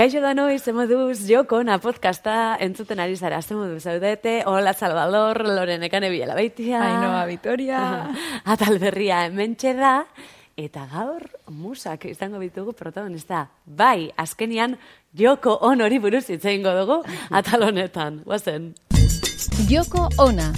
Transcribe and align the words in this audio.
Kaixo 0.00 0.22
da 0.24 0.30
noiz, 0.32 0.62
ze 0.64 0.72
moduz, 0.72 1.26
joko 1.28 1.58
na 1.60 1.74
podcasta 1.76 2.56
entzuten 2.64 3.02
ari 3.04 3.18
zara, 3.20 3.42
ze 3.42 3.54
zaudete, 3.80 4.44
hola 4.46 4.72
Salvador, 4.72 5.44
Loren 5.44 5.82
ekane 5.82 6.08
biela 6.08 6.34
baitia. 6.34 6.80
Ainoa 6.80 7.26
Vitoria. 7.26 8.08
Atal 8.46 8.78
berria 8.78 9.26
hemen 9.26 9.56
da, 9.60 10.06
eta 10.56 10.88
gaur 10.90 11.28
musak 11.50 12.06
izango 12.06 12.38
bitugu 12.38 12.72
protagonista. 12.72 13.50
Bai, 13.66 14.10
azkenian 14.16 14.78
joko 15.12 15.58
on 15.60 15.82
hori 15.82 15.98
buruz 15.98 16.30
hitzein 16.30 16.62
dugu 16.62 17.04
atal 17.30 17.64
honetan. 17.68 18.22
Guazen. 18.24 18.72
Joko 19.68 20.08
ona. 20.16 20.54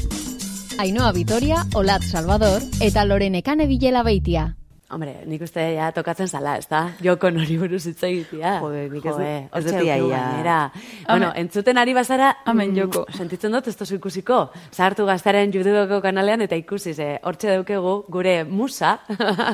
Ainoa 0.79 1.11
Vitoria, 1.11 1.67
Olat 1.75 2.03
Salvador 2.05 2.63
eta 2.81 3.05
Loren 3.05 3.35
ekane 3.35 3.67
bilela 3.67 4.05
baitia. 4.05 4.62
Hombre, 4.93 5.13
nik 5.25 5.41
uste 5.41 5.63
ja 5.73 5.87
tokatzen 5.97 6.29
zala, 6.29 6.59
ez 6.61 6.67
da? 6.69 6.83
Joko 7.01 7.31
nori 7.33 7.55
buruz 7.57 7.81
hitz 7.89 8.03
egitea. 8.05 8.51
Jode, 8.61 8.83
nik 8.93 9.07
ez 9.09 9.15
Jode, 9.15 9.31
ez 9.49 9.63
dut 9.65 9.79
ia. 9.89 10.59
Bueno, 11.07 11.31
entzuten 11.41 11.81
ari 11.81 11.95
bazara, 11.97 12.29
Amen, 12.45 12.75
mm, 12.75 12.77
Joko. 12.77 13.07
sentitzen 13.17 13.57
dut 13.57 13.71
ez 13.73 13.75
tozu 13.77 13.97
ikusiko. 13.97 14.43
Zahartu 14.69 15.07
gaztaren 15.09 15.55
jududoko 15.55 16.03
kanalean 16.05 16.45
eta 16.45 16.61
ikusi, 16.61 16.93
ze 16.93 17.09
hortxe 17.23 17.55
daukegu 17.55 17.95
gure 18.13 18.37
musa. 18.45 18.99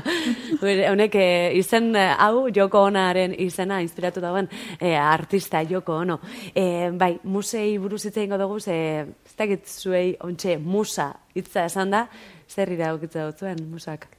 gure, 0.61 0.91
honek 0.91 1.15
eh, 1.15 1.55
izen 1.61 1.95
eh, 1.95 2.09
hau 2.19 2.49
Joko 2.51 2.83
onaren 2.91 3.39
izena 3.39 3.79
inspiratu 3.87 4.21
dagoen 4.21 4.51
eh, 4.81 4.97
artista 4.99 5.63
Joko 5.63 6.01
ono. 6.03 6.19
Eh, 6.53 6.91
bai, 6.91 7.15
musei 7.23 7.79
buruz 7.79 8.03
hitz 8.09 8.17
egingo 8.17 8.43
dugu, 8.43 8.59
ze 8.59 9.07
ez 9.07 9.39
dakit 9.39 9.71
zuei 9.71 10.17
ontxe 10.19 10.59
musa 10.59 11.13
hitza 11.37 11.69
esan 11.71 11.95
da, 11.95 12.09
zer 12.51 12.75
iraukitza 12.75 13.31
dut 13.31 13.47
zuen 13.47 13.69
musak. 13.71 14.18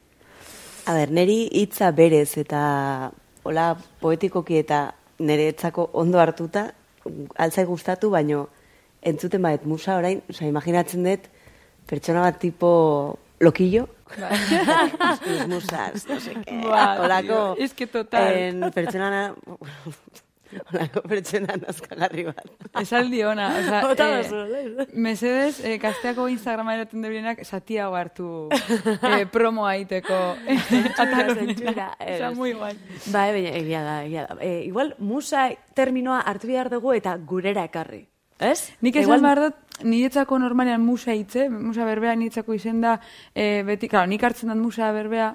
A 0.89 0.93
ber, 0.97 1.11
neri 1.13 1.43
hitza 1.53 1.91
berez 1.93 2.31
eta 2.41 2.59
hola 3.45 3.65
poetikoki 4.01 4.55
eta 4.57 4.79
niretzako 5.21 5.83
ondo 6.01 6.17
hartuta 6.17 6.63
altzai 7.37 7.65
gustatu, 7.69 8.09
baino 8.09 8.47
entzuten 9.11 9.43
badet 9.45 9.67
musa 9.69 9.99
orain, 9.99 10.23
osea, 10.33 10.49
imaginatzen 10.49 11.05
dut 11.05 11.27
pertsona 11.91 12.23
bat 12.25 12.39
tipo 12.41 12.71
lokillo. 13.39 13.85
Musas, 15.51 16.07
no 16.09 16.19
sé 16.19 16.33
qué. 16.41 16.57
Buah, 16.63 16.97
Holako, 17.03 17.55
es 17.59 17.75
que 17.75 17.85
total. 17.85 18.33
En 18.33 18.71
pertsona 18.73 19.35
Holako 20.49 21.01
pertsona 21.05 21.55
nazkagarri 21.61 22.23
bat. 22.25 22.45
Esaldi 22.81 23.19
ona, 23.23 23.47
o 23.53 23.63
sea, 23.67 23.81
Bota 23.87 24.07
eh, 24.19 24.23
duzu, 24.23 24.85
mesedez, 24.97 25.59
eh, 25.65 25.75
kasteako 25.81 26.27
Instagrama 26.33 26.73
eraten 26.75 27.01
debirenak 27.05 27.43
satia 27.45 27.85
hartu 27.87 28.49
eh, 28.53 29.25
promoa 29.29 29.75
iteko. 29.77 30.17
zentsura, 31.39 31.95
O 31.99 32.03
sea, 32.05 32.29
ez. 32.31 32.35
muy 32.37 32.53
guay. 32.53 32.73
Bai, 33.13 33.31
baina 33.33 33.49
egia 33.57 33.83
da, 33.83 34.03
egia 34.05 34.25
da. 34.27 34.37
E, 34.41 34.63
igual 34.65 34.95
musa 34.99 35.49
terminoa 35.75 36.21
hartu 36.21 36.47
behar 36.47 36.69
dugu 36.69 36.93
eta 36.97 37.15
gurera 37.17 37.63
ekarri. 37.69 38.07
Ez? 38.39 38.71
Nik 38.81 38.95
Igual- 38.95 39.19
esan 39.19 39.21
behar 39.27 39.39
dut, 39.43 39.83
niretzako 39.83 40.39
normalean 40.39 40.81
musa 40.81 41.13
hitze, 41.13 41.49
musa 41.49 41.85
berbea 41.85 42.15
niretzako 42.15 42.53
izen 42.55 42.81
da, 42.81 42.99
e, 43.35 43.63
beti, 43.67 43.89
claro, 43.91 44.07
nik 44.07 44.23
hartzen 44.23 44.49
dut 44.49 44.57
musa 44.57 44.91
berbea 44.95 45.33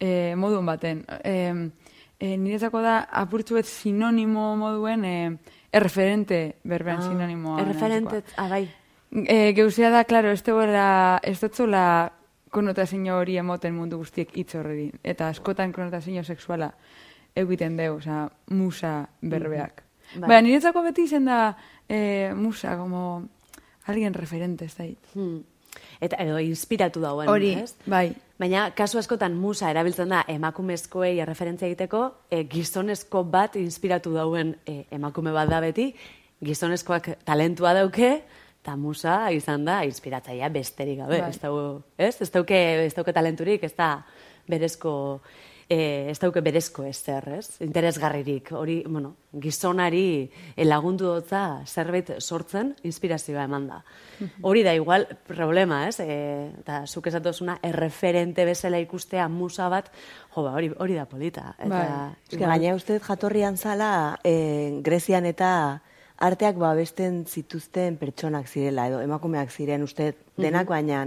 e, 0.00 0.34
modun 0.36 0.66
baten. 0.66 1.04
E, 1.24 1.70
e, 2.20 2.36
niretzako 2.36 2.82
da, 2.84 3.00
apurtzu 3.10 3.56
bet 3.56 3.66
sinonimo 3.66 4.52
moduen, 4.60 5.04
e, 5.04 5.16
erreferente 5.72 6.60
berbean 6.68 7.02
sinonimoa. 7.02 7.60
Erreferente, 7.64 8.22
ah, 8.36 8.48
bai. 8.48 8.66
E, 9.10 9.52
geuzea 9.56 9.90
da, 9.90 10.04
claro, 10.04 10.30
ez 10.30 10.42
duela, 10.46 11.18
ez 11.24 11.38
dutzula 11.40 12.12
konotazio 12.50 13.16
hori 13.16 13.38
emoten 13.40 13.74
mundu 13.74 13.98
guztiek 13.98 14.34
hitz 14.36 14.54
horri. 14.58 14.90
Eta 15.02 15.30
askotan 15.30 15.72
konotazio 15.72 16.22
sexuala 16.24 16.72
egiten 17.38 17.76
deu, 17.78 17.96
osea, 17.96 18.26
musa 18.50 18.94
berbeak. 19.22 19.84
Bai. 20.16 20.26
Baina 20.26 20.40
niretzako 20.48 20.82
beti 20.82 21.06
izen 21.06 21.28
da 21.30 21.54
e, 21.88 22.32
musa, 22.34 22.76
como 22.76 23.22
alguien 23.86 24.14
referente, 24.14 24.66
ez 24.66 24.76
da 24.76 24.84
hit. 24.84 25.14
Hmm. 25.14 25.40
Eta 26.00 26.16
edo 26.22 26.38
inspiratu 26.40 27.00
dauen, 27.02 27.28
Hori, 27.28 27.54
ez? 27.60 27.74
bai. 27.86 28.10
Baina 28.40 28.70
kasu 28.72 28.98
askotan 28.98 29.34
musa 29.36 29.68
erabiltzen 29.70 30.08
da 30.08 30.22
emakumezkoei 30.32 31.18
erreferentzia 31.20 31.68
egiteko, 31.68 32.06
e, 32.32 32.44
gizonezko 32.48 33.22
bat 33.28 33.58
inspiratu 33.60 34.14
dauen 34.14 34.54
e, 34.64 34.84
emakume 34.96 35.34
bat 35.36 35.50
da 35.50 35.60
beti, 35.60 35.90
gizonezkoak 36.40 37.10
talentua 37.28 37.74
dauke, 37.76 38.14
eta 38.62 38.76
musa 38.76 39.30
izan 39.36 39.64
da 39.68 39.82
inspiratzaia 39.88 40.48
besterik 40.52 41.02
gabe, 41.02 41.20
Bai. 41.20 41.30
ez, 41.30 41.40
dau, 41.40 41.82
ez? 41.98 42.14
Ez 42.20 42.30
dauke, 42.32 42.58
ez 42.86 42.94
dauke 42.96 43.12
talenturik, 43.12 43.64
ez 43.64 43.74
da 43.76 43.92
berezko, 44.48 45.20
e, 45.70 46.10
ez 46.10 46.18
dauke 46.18 46.42
berezko 46.42 46.82
ezer, 46.84 47.28
ez? 47.38 47.60
Interesgarririk, 47.62 48.50
hori, 48.58 48.80
bueno, 48.88 49.14
gizonari 49.40 50.26
e, 50.26 50.64
lagundu 50.66 51.06
dotza 51.06 51.62
zerbait 51.66 52.10
sortzen, 52.18 52.74
inspirazioa 52.82 53.46
eman 53.46 53.68
da. 53.70 53.78
Hori 54.42 54.64
da 54.66 54.74
igual 54.74 55.06
problema, 55.28 55.84
ez? 55.88 56.00
E, 56.02 56.18
eta 56.64 56.82
zuk 56.90 57.06
esatozuna 57.12 57.60
erreferente 57.62 58.44
bezala 58.48 58.82
ikustea 58.82 59.28
musa 59.30 59.70
bat, 59.70 59.92
jo, 60.34 60.42
ba, 60.42 60.56
hori, 60.58 60.72
hori 60.76 60.98
da 60.98 61.06
polita. 61.06 61.54
Eta, 61.56 61.70
Bai. 61.70 61.86
Eske, 62.26 62.42
gaina 62.42 62.74
uste 62.74 62.98
jatorrian 63.06 63.56
zala 63.56 64.18
eh, 64.26 64.80
Grezian 64.82 65.30
eta 65.30 65.52
arteak 66.20 66.58
babesten 66.60 67.22
zituzten 67.30 67.94
pertsonak 67.96 68.50
zirela, 68.50 68.90
edo 68.90 69.00
emakumeak 69.06 69.54
ziren 69.54 69.86
uste 69.86 70.16
denak, 70.36 70.66
baina, 70.68 71.06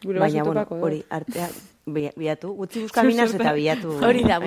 Gure 0.00 0.18
baina 0.18 0.42
bueno, 0.44 0.64
hori, 0.80 1.04
arteak 1.12 1.54
bilatu, 1.92 2.52
utzi 2.58 2.82
buskaminas 2.82 3.34
eta 3.34 3.52
bilatu. 3.52 3.96
Hori 4.02 4.22
da, 4.24 4.38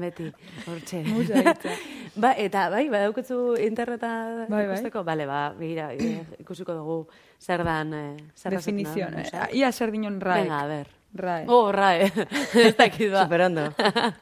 beti. 0.00 0.32
Hortxe. 0.66 1.04
Ba, 2.20 2.32
eta 2.36 2.68
bai, 2.70 2.88
interneta 3.62 4.46
Bai, 4.48 4.66
bai. 4.66 4.74
ikusteko? 4.74 5.04
Bale, 5.04 5.26
ba, 5.26 5.54
begira, 5.56 5.92
eh, 5.94 6.24
ikusiko 6.42 6.74
dugu 6.74 6.96
zer 7.38 7.62
dan, 7.64 7.94
eh, 7.94 8.16
zer 8.34 8.56
Definizion. 8.56 9.14
Eh, 9.14 9.22
musa. 9.24 9.48
ia 9.52 9.70
zer 9.72 9.92
dinon 9.92 10.20
raek. 10.20 10.42
Venga, 10.42 10.60
a 10.60 10.66
ver. 10.66 10.88
Rae. 11.12 11.44
Oh, 11.48 11.72
rae. 11.72 12.10
Superondo. 13.24 13.72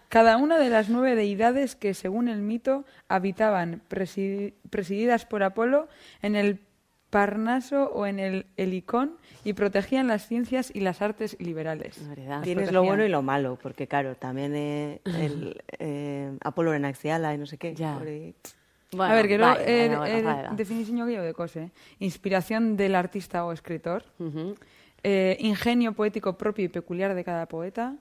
Cada 0.08 0.36
una 0.38 0.58
de 0.58 0.70
las 0.70 0.88
nueve 0.88 1.14
deidades 1.16 1.76
que, 1.76 1.92
según 1.94 2.28
el 2.28 2.40
mito, 2.40 2.84
habitaban 3.08 3.82
presi- 3.90 4.54
presididas 4.70 5.26
por 5.26 5.42
Apolo 5.42 5.88
en 6.22 6.34
el 6.36 6.60
Parnaso 7.10 7.90
o 7.92 8.06
en 8.06 8.18
el 8.18 8.46
Helicón 8.56 9.16
y 9.44 9.52
protegían 9.52 10.06
las 10.08 10.26
ciencias 10.26 10.70
y 10.74 10.80
las 10.80 11.00
artes 11.02 11.36
liberales. 11.40 12.00
Tienes 12.42 12.72
lo 12.72 12.82
bueno 12.82 13.04
y 13.04 13.08
lo 13.08 13.22
malo, 13.22 13.58
porque 13.62 13.86
claro, 13.86 14.14
también 14.14 14.52
eh, 14.54 15.00
el 15.04 15.62
eh, 15.78 16.30
Apolo 16.42 16.74
en 16.74 16.84
Axiala 16.84 17.34
y 17.34 17.38
no 17.38 17.46
sé 17.46 17.56
qué. 17.58 17.74
Ja. 17.76 17.98
hori- 18.00 18.34
Bueno, 18.92 19.12
a 19.12 19.14
ver, 19.14 19.26
er, 19.30 19.92
er, 20.06 20.24
da. 20.24 20.50
definizio 20.56 21.04
gehiago 21.04 21.24
dekos, 21.24 21.56
eh? 21.56 21.70
Inspiración 21.98 22.76
del 22.76 22.94
artista 22.94 23.44
o 23.44 23.52
escritor, 23.52 24.02
eh, 25.02 25.36
ingenio 25.40 25.92
poético 25.92 26.36
propio 26.38 26.64
y 26.64 26.68
peculiar 26.68 27.14
de 27.14 27.22
cada 27.22 27.46
poeta, 27.46 27.96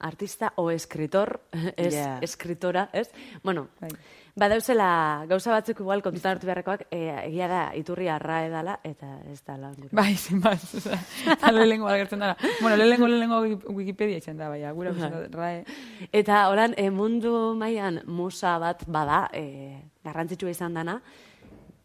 Artista 0.00 0.52
o 0.56 0.70
escritor, 0.70 1.40
ez 1.76 1.94
Ja. 1.94 2.18
escritora, 2.20 2.90
ez? 2.92 3.10
Bueno, 3.42 3.68
Bai. 3.80 3.90
badauzela 4.36 5.24
gauza 5.28 5.52
batzuk 5.52 5.80
igual 5.80 6.02
kontutan 6.02 6.32
hartu 6.32 6.46
beharrekoak, 6.46 6.86
eh, 6.90 7.28
egia 7.28 7.48
da, 7.48 7.60
iturria 7.76 8.18
rae 8.18 8.50
dala, 8.50 8.80
eta 8.82 9.20
ez 9.32 9.40
dala. 9.46 9.70
gure. 9.76 9.88
Bai, 9.92 10.16
sea, 10.16 10.98
eta 11.32 11.52
lehenengo 11.52 11.88
agertzen 11.88 12.18
dara. 12.18 12.36
Bueno, 12.60 12.76
lehenengo 12.76 13.08
lehenengo 13.08 13.40
Wikipedia 13.72 14.18
izan 14.18 14.36
da, 14.36 14.48
baina, 14.48 14.72
gura 14.72 14.92
rae. 15.30 15.64
Eta 16.12 16.48
oran, 16.50 16.74
e, 16.76 16.90
mundu 16.90 17.54
mailan 17.56 18.02
musa 18.06 18.58
bat 18.58 18.82
bada, 18.86 19.28
e, 19.32 19.80
garrantzitsua 20.04 20.50
izan 20.50 20.74
dana, 20.74 21.00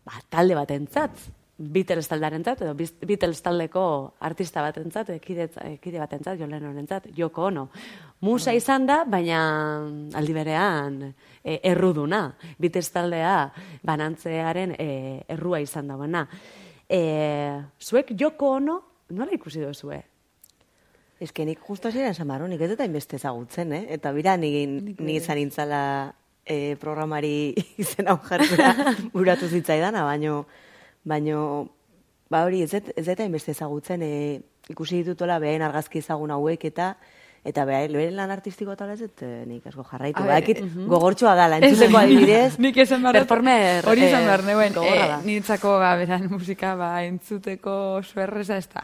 ba, 0.05 0.13
talde 0.29 0.55
batentzat, 0.55 1.11
Beatles 1.59 2.07
taldearentzat, 2.07 2.61
edo 2.63 2.73
Bis- 2.73 2.95
Beatles 3.03 3.41
taldeko 3.43 3.81
artista 4.23 4.61
batentzat, 4.63 5.09
ekide, 5.17 5.49
ekide 5.73 5.99
batentzat, 5.99 6.37
John 6.39 6.53
Lennonentzat, 6.55 7.09
Joko 7.17 7.49
Ono. 7.49 7.65
Musa 8.23 8.53
izan 8.55 8.85
da, 8.87 9.01
baina 9.03 9.41
aldi 10.15 10.35
berean 10.35 11.01
e, 11.03 11.57
erruduna. 11.67 12.21
Beatles 12.57 12.87
taldea 12.95 13.33
banantzearen 13.83 14.77
e, 14.79 14.87
errua 15.35 15.59
izan 15.59 15.91
dagoena. 15.91 16.23
E, 16.87 17.01
zuek 17.83 18.15
Joko 18.15 18.53
Ono, 18.55 18.77
nola 19.11 19.35
ikusi 19.35 19.59
duzue? 19.59 19.99
Ez 21.19 21.33
que 21.35 21.43
nik 21.43 21.59
justo 21.59 21.91
ziren 21.91 22.15
samaro, 22.15 22.47
nik 22.47 22.61
ez 22.63 22.69
dut 22.71 22.79
hainbeste 22.79 23.17
ezagutzen, 23.19 23.73
eh? 23.75 23.83
Eta 23.97 24.13
bira, 24.15 24.37
ni, 24.39 24.63
ni 24.95 25.17
izan 25.19 25.41
intzala 25.41 25.81
eh, 26.45 26.77
programari 26.79 27.51
izen 27.83 28.07
hau 28.07 28.15
jartzea 28.23 28.71
buratu 29.13 29.51
zitzaidana, 29.51 30.05
baino, 30.07 30.45
baino, 31.03 31.69
ba 32.29 32.43
hori, 32.45 32.63
ez 32.63 32.73
ez 32.73 33.05
dut 33.05 33.19
hainbeste 33.19 33.51
ezagutzen, 33.51 34.03
eh, 34.03 34.41
ikusi 34.69 35.01
ditutola 35.03 35.39
behen 35.39 35.61
argazki 35.65 35.99
ezagun 36.03 36.31
hauek 36.31 36.65
eta 36.69 36.95
eta 37.47 37.63
behen, 37.65 37.93
behen 37.95 38.15
lan 38.17 38.31
artistiko 38.31 38.73
eta 38.75 38.87
ez 38.93 39.01
eh, 39.23 39.43
nik 39.47 39.67
asko 39.67 39.85
jarraitu. 39.87 40.21
A 40.21 40.27
Ba, 40.27 40.39
ber, 40.43 40.63
gogortxoa 40.91 41.35
da, 41.35 41.47
entzuteko 41.57 42.01
adibidez. 42.01 42.57
Nik 42.63 42.77
esan 42.83 43.05
behar 43.05 43.21
Performer, 43.21 43.87
hori 43.87 44.03
eh, 44.03 44.09
esan 44.09 44.25
behar 44.27 44.43
neuen, 44.47 44.75
da. 44.75 44.83
eh, 44.83 45.21
niretzako 45.25 45.77
ba, 45.79 45.93
musika 46.27 46.75
ba, 46.75 46.91
entzuteko 47.07 47.77
oso 48.01 48.19
erreza 48.21 48.57
ez 48.57 48.67
da. 48.73 48.83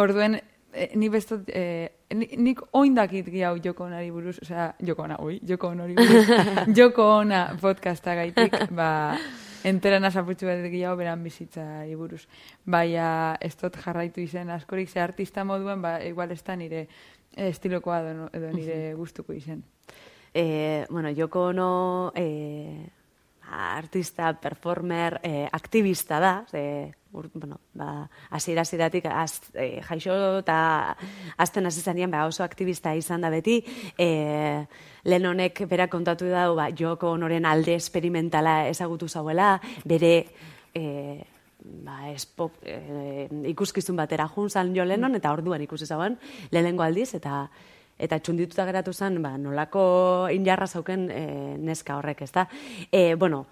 Orduen, 0.00 0.38
e, 0.72 0.90
ni 0.96 1.08
bestot, 1.12 1.48
e, 1.48 1.92
ni, 2.16 2.28
nik 2.38 2.62
oindakit 2.72 3.28
gehiago 3.28 3.60
joko 3.64 3.84
onari 3.84 4.10
buruz, 4.10 4.38
osea, 4.42 4.72
joko 4.80 5.04
ona, 5.04 5.20
oi, 5.20 5.38
joko 5.48 5.72
onari 5.76 5.96
buruz, 5.98 6.24
joko 6.78 7.08
ona 7.18 7.44
podcasta 7.60 8.16
gaitik, 8.18 8.56
ba, 8.72 9.18
enteran 9.64 10.04
azaputxu 10.04 10.46
bat 10.46 10.62
gehiago 10.64 10.96
beran 10.96 11.22
bizitza 11.24 11.64
buruz. 11.96 12.26
Baina 12.64 13.36
ez 13.40 13.54
dut 13.56 13.76
jarraitu 13.76 14.20
izen 14.20 14.50
askorik, 14.50 14.90
ze 14.90 15.00
artista 15.00 15.44
moduen, 15.44 15.82
ba, 15.82 15.98
igual 16.04 16.30
ez 16.30 16.42
da 16.42 16.56
nire 16.56 16.86
estilokoa 17.36 18.00
edo, 18.00 18.28
edo 18.32 18.50
nire 18.52 18.94
gustuko 18.94 19.32
izen. 19.32 19.62
E, 20.34 20.86
bueno, 20.90 21.12
joko 21.12 21.48
ono 21.52 22.12
e, 22.16 22.88
artista, 23.52 24.32
performer, 24.40 25.20
e, 25.22 25.48
aktivista 25.52 26.20
da, 26.20 26.34
ze, 26.50 26.94
ur, 27.12 27.28
bueno, 27.34 27.60
ba, 27.74 28.08
azira 28.30 28.62
aziratik 28.62 29.04
az, 29.06 29.40
e, 29.54 29.80
jaixo 29.84 30.14
eta 30.38 30.96
azten 31.36 31.66
hasi 31.66 32.06
ba, 32.06 32.26
oso 32.26 32.42
aktivista 32.42 32.94
izan 32.94 33.20
da 33.20 33.30
beti, 33.30 33.62
e, 33.98 34.66
lehen 35.04 35.26
honek 35.26 35.66
bera 35.68 35.88
kontatu 35.88 36.24
da, 36.26 36.48
ba, 36.54 36.70
joko 36.70 37.12
honoren 37.12 37.44
alde 37.44 37.74
esperimentala 37.74 38.68
ezagutu 38.68 39.08
zauela, 39.08 39.60
bere 39.84 40.26
e, 40.74 41.22
ba, 41.84 42.10
espo, 42.10 42.50
e, 42.64 43.28
ikuskizun 43.52 43.96
batera 43.96 44.26
junzan 44.28 44.74
jo 44.74 44.84
lehenon, 44.84 45.14
eta 45.14 45.32
orduan 45.32 45.62
ikusi 45.62 45.86
zauen, 45.86 46.18
lehenengo 46.50 46.82
aldiz, 46.82 47.14
eta 47.14 47.48
eta 48.02 48.18
txundituta 48.18 48.64
geratu 48.66 48.92
zen, 48.92 49.20
ba, 49.22 49.36
nolako 49.38 50.28
injarra 50.32 50.66
zauken 50.66 51.10
e, 51.10 51.26
neska 51.60 51.98
horrek, 52.00 52.24
ez 52.24 52.32
da. 52.32 52.48
E, 52.90 53.14
bueno, 53.14 53.44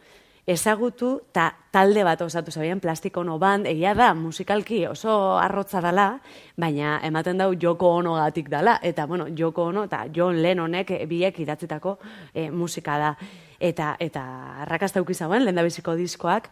ezagutu 0.47 1.21
ta 1.33 1.51
talde 1.71 2.03
bat 2.05 2.21
osatu 2.23 2.51
zabien 2.51 2.81
plastiko 2.81 3.21
ono 3.21 3.39
band, 3.39 3.67
egia 3.67 3.95
da 3.95 4.13
musikalki 4.15 4.87
oso 4.87 5.37
arrotza 5.39 5.81
dela, 5.85 6.21
baina 6.57 6.99
ematen 7.07 7.39
dau 7.39 7.53
joko 7.55 7.95
ono 8.01 8.15
gatik 8.19 8.49
dela, 8.51 8.79
eta 8.83 9.07
bueno, 9.07 9.29
joko 9.37 9.69
ono 9.71 9.85
eta 9.85 10.07
John 10.15 10.43
Lennonek 10.43 10.93
biek 11.09 11.39
idatzitako 11.41 11.99
e, 12.35 12.51
musika 12.51 12.99
da. 12.99 13.15
Eta, 13.61 13.95
eta 14.01 14.23
arrakazta 14.65 15.03
ukizauen, 15.03 15.45
lehen 15.45 15.57
da 15.57 15.67
biziko 15.67 15.95
diskoak, 15.95 16.51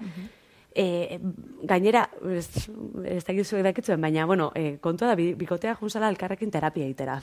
E, 0.79 1.19
gainera, 1.67 2.05
ez, 2.37 2.69
ez 3.11 3.25
da 3.25 3.35
gizu 3.35 3.57
baina, 3.99 4.27
bueno, 4.27 4.53
e, 4.55 4.77
kontua 4.79 5.09
da, 5.09 5.17
bikotea 5.17 5.75
junzala 5.75 6.11
elkarrekin 6.13 6.53
terapia 6.55 6.87
itera. 6.87 7.17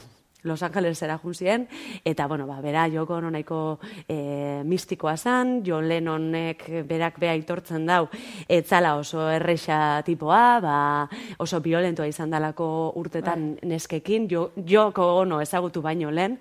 Los 0.45 0.63
Angelesera 0.63 1.18
junzien, 1.18 1.68
eta, 2.06 2.27
bueno, 2.27 2.45
ba, 2.47 2.62
bera, 2.62 2.86
joko 2.94 3.18
nahiko 3.19 3.80
e, 4.07 4.62
mistikoa 4.63 5.18
zan, 5.18 5.63
John 5.65 5.89
Lennonek 5.89 6.63
berak 6.88 7.19
beha 7.19 7.36
itortzen 7.36 7.86
dau, 7.86 8.07
etzala 8.47 8.95
oso 8.95 9.25
erreixa 9.33 10.03
tipoa, 10.06 10.59
ba, 10.62 10.77
oso 11.42 11.59
violentoa 11.65 12.07
izan 12.07 12.30
dalako 12.30 12.94
urtetan 13.01 13.56
bai. 13.56 13.69
neskekin, 13.74 14.30
jo, 14.30 14.51
joko 14.62 15.15
ono 15.25 15.42
ezagutu 15.42 15.81
baino 15.81 16.12
lehen, 16.12 16.38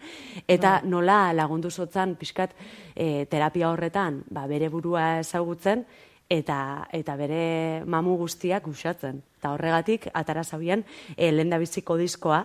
eta 0.47 0.81
bai. 0.81 0.91
nola 0.91 1.21
lagundu 1.33 1.71
zotzan 1.71 2.15
pixkat 2.21 2.53
e, 2.95 3.25
terapia 3.25 3.73
horretan, 3.73 4.23
ba, 4.31 4.47
bere 4.47 4.69
burua 4.69 5.19
ezagutzen, 5.25 5.87
eta 6.29 6.89
eta 6.93 7.17
bere 7.17 7.85
mamu 7.87 8.17
guztiak 8.21 8.67
usatzen. 8.69 9.23
Eta 9.39 9.53
horregatik, 9.53 10.09
atara 10.15 10.45
zabian, 10.45 10.85
e, 11.17 11.31
lehen 11.33 11.53
biziko 11.61 11.97
diskoa. 12.01 12.45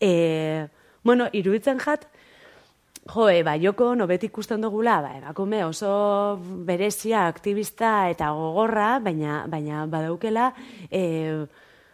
E, 0.00 0.66
Bueno, 1.06 1.28
iruditzen 1.30 1.78
jat, 1.78 2.08
jo, 3.12 3.28
e, 3.30 3.44
ba, 3.46 3.52
joko 3.62 3.92
nobet 3.94 4.24
ikusten 4.26 4.64
dugula, 4.64 4.96
ba, 5.04 5.12
emakume 5.14 5.60
oso 5.62 5.90
berezia, 6.66 7.28
aktivista 7.30 8.08
eta 8.10 8.32
gogorra, 8.34 8.88
baina, 9.04 9.44
baina 9.46 9.84
badaukela, 9.86 10.48
e, 10.90 11.02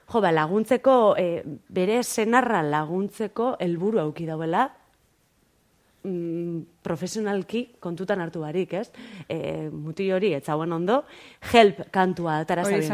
jo, 0.08 0.22
ba, 0.24 0.30
laguntzeko, 0.32 0.94
e, 1.20 1.42
bere 1.68 1.98
senarra 2.08 2.62
laguntzeko 2.64 3.50
helburu 3.60 4.00
auki 4.00 4.24
dauela, 4.30 4.70
mm, 6.04 6.82
profesionalki 6.82 7.64
kontutan 7.80 8.20
hartu 8.20 8.42
barik, 8.42 8.74
ez? 8.74 8.88
E, 9.28 9.68
muti 9.70 10.10
hori, 10.12 10.32
ez 10.34 10.44
zauen 10.44 10.72
ondo, 10.72 11.02
help 11.52 11.84
kantua 11.94 12.40
atara 12.42 12.64
zauen 12.64 12.86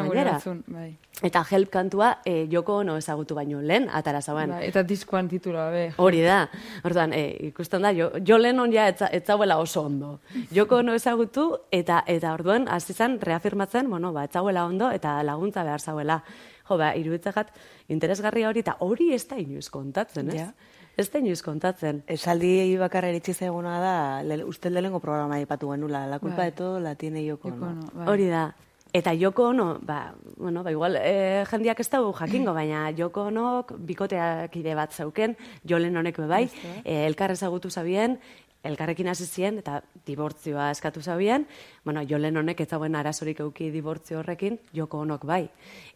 bai. 0.67 0.89
Eta 1.25 1.43
help 1.51 1.71
kantua 1.75 2.13
e, 2.23 2.47
joko 2.51 2.77
ono 2.85 2.95
ezagutu 3.01 3.35
baino 3.35 3.61
lehen 3.61 3.89
atara 3.91 4.21
zauen. 4.23 4.53
Bai, 4.55 4.69
eta 4.69 4.85
diskoan 4.87 5.29
tituloa, 5.29 5.71
be. 5.75 5.87
Hori 5.99 6.21
da. 6.23 6.45
Orduan, 6.87 7.15
e, 7.17 7.25
ikusten 7.49 7.83
da, 7.83 7.93
jo, 7.97 8.13
jo 8.25 8.39
lehen 8.39 8.61
on 8.63 8.73
ja 8.73 8.87
ez 8.89 9.25
zauela 9.25 9.59
oso 9.59 9.83
ondo. 9.89 10.19
Joko 10.55 10.79
ono 10.85 10.95
ezagutu, 10.95 11.49
eta 11.73 12.05
eta 12.07 12.37
orduan, 12.37 12.69
hasi 12.71 12.95
zen 12.95 13.19
reafirmatzen, 13.21 13.91
bueno, 13.91 14.13
ba, 14.13 14.29
ez 14.29 14.33
zauela 14.33 14.67
ondo, 14.67 14.93
eta 14.95 15.19
laguntza 15.27 15.65
behar 15.67 15.83
zauela. 15.83 16.23
Jo, 16.69 16.77
ba, 16.77 16.93
iruditzagat, 16.95 17.51
interesgarria 17.89 18.51
hori, 18.51 18.61
eta 18.61 18.77
hori 18.85 19.15
ez 19.17 19.25
da 19.27 19.39
inoiz 19.41 19.71
kontatzen, 19.73 20.31
ez? 20.31 20.51
Ez 20.99 21.07
da 21.15 21.21
inoiz 21.23 21.45
kontatzen. 21.47 22.01
Esaldi 22.11 22.75
bakarra 22.81 23.13
eritzi 23.13 23.31
zaiguna 23.31 23.77
da, 23.79 23.99
le, 24.27 24.41
ustel 24.51 24.75
delengo 24.75 24.99
programa 24.99 25.37
ipatu 25.39 25.71
genula, 25.71 26.09
la 26.11 26.19
culpa 26.19 26.43
bai. 26.43 26.47
de 26.51 26.57
todo 26.59 26.81
la 26.81 26.97
tiene 26.97 27.23
Yoko 27.25 27.53
Ono. 27.53 27.69
Bai. 27.93 28.07
Hori 28.09 28.27
da. 28.27 28.49
Eta 28.93 29.13
Joko 29.15 29.45
Ono, 29.53 29.79
ba, 29.81 30.15
bueno, 30.37 30.65
ba, 30.65 30.73
igual, 30.73 30.97
eh, 30.99 31.45
jendiak 31.47 31.79
ez 31.79 31.89
dugu 31.91 32.17
jakingo, 32.19 32.53
baina 32.53 32.91
Joko 32.99 33.29
Onok 33.31 33.77
bikoteak 33.79 34.57
ide 34.57 34.75
bat 34.75 34.93
zauken, 34.93 35.37
jolen 35.63 35.97
honek 35.97 36.19
bai, 36.27 36.49
eh, 36.85 37.07
elkar 37.07 37.31
ezagutu 37.31 37.71
zabien, 37.71 38.19
elkarrekin 38.65 39.09
hasi 39.09 39.27
zien 39.27 39.59
eta 39.59 39.83
dibortzioa 40.07 40.71
eskatu 40.71 41.03
zabien, 41.03 41.47
bueno, 41.85 42.03
jolen 42.03 42.37
honek 42.37 42.61
ez 42.61 42.69
zauen 42.69 42.97
arazorik 42.97 43.41
euki 43.41 43.71
dibortzio 43.71 44.19
horrekin, 44.19 44.59
Joko 44.75 44.99
Onok 45.05 45.25
bai. 45.25 45.49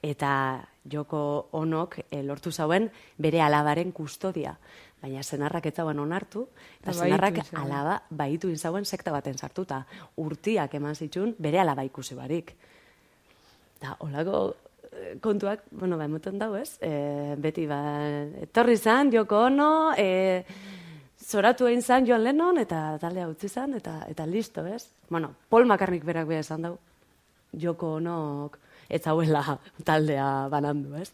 Eta 0.02 0.62
Joko 0.90 1.48
Onok 1.52 1.98
eh, 2.10 2.22
lortu 2.22 2.52
zauen 2.52 2.90
bere 3.18 3.42
alabaren 3.42 3.92
kustodia 3.92 4.56
baina 5.02 5.22
senarrak 5.26 5.66
ez 5.66 5.74
zauen 5.74 5.98
onartu, 5.98 6.44
eta 6.80 6.94
senarrak 6.94 7.40
alaba 7.58 7.98
baitu 8.10 8.50
inzauen 8.52 8.86
sekta 8.86 9.10
baten 9.14 9.38
sartuta. 9.38 9.82
Urtiak 10.22 10.76
eman 10.78 10.94
zitsun 10.94 11.34
bere 11.42 11.58
alaba 11.62 11.82
ikusi 11.88 12.14
barik. 12.14 12.54
Da, 13.82 13.96
olako 14.06 14.44
eh, 14.92 15.16
kontuak, 15.20 15.66
bueno, 15.72 15.98
ba, 15.98 16.06
emoten 16.06 16.38
dau, 16.38 16.52
ez? 16.54 16.76
E, 16.78 17.34
beti, 17.42 17.66
ba, 17.66 17.80
etorri 18.44 18.76
zan, 18.78 19.10
joko 19.10 19.42
ono, 19.48 19.70
e, 19.98 20.44
zoratu 21.32 21.68
egin 21.68 21.82
zan 21.82 22.06
Joan 22.08 22.24
Lennon, 22.26 22.58
eta 22.60 22.82
taldea 23.00 23.28
utzi 23.30 23.48
zan, 23.48 23.76
eta, 23.78 24.02
eta 24.10 24.26
listo, 24.28 24.64
ez? 24.66 24.84
Bueno, 25.08 25.32
Paul 25.48 25.66
McCartney 25.66 26.02
berak 26.04 26.28
beha 26.28 26.44
esan 26.44 26.66
dau, 26.66 26.74
joko 27.64 27.96
onok, 28.00 28.58
ez 28.92 29.00
hauela 29.08 29.42
taldea 29.88 30.28
banandu, 30.52 30.94
ez? 31.00 31.10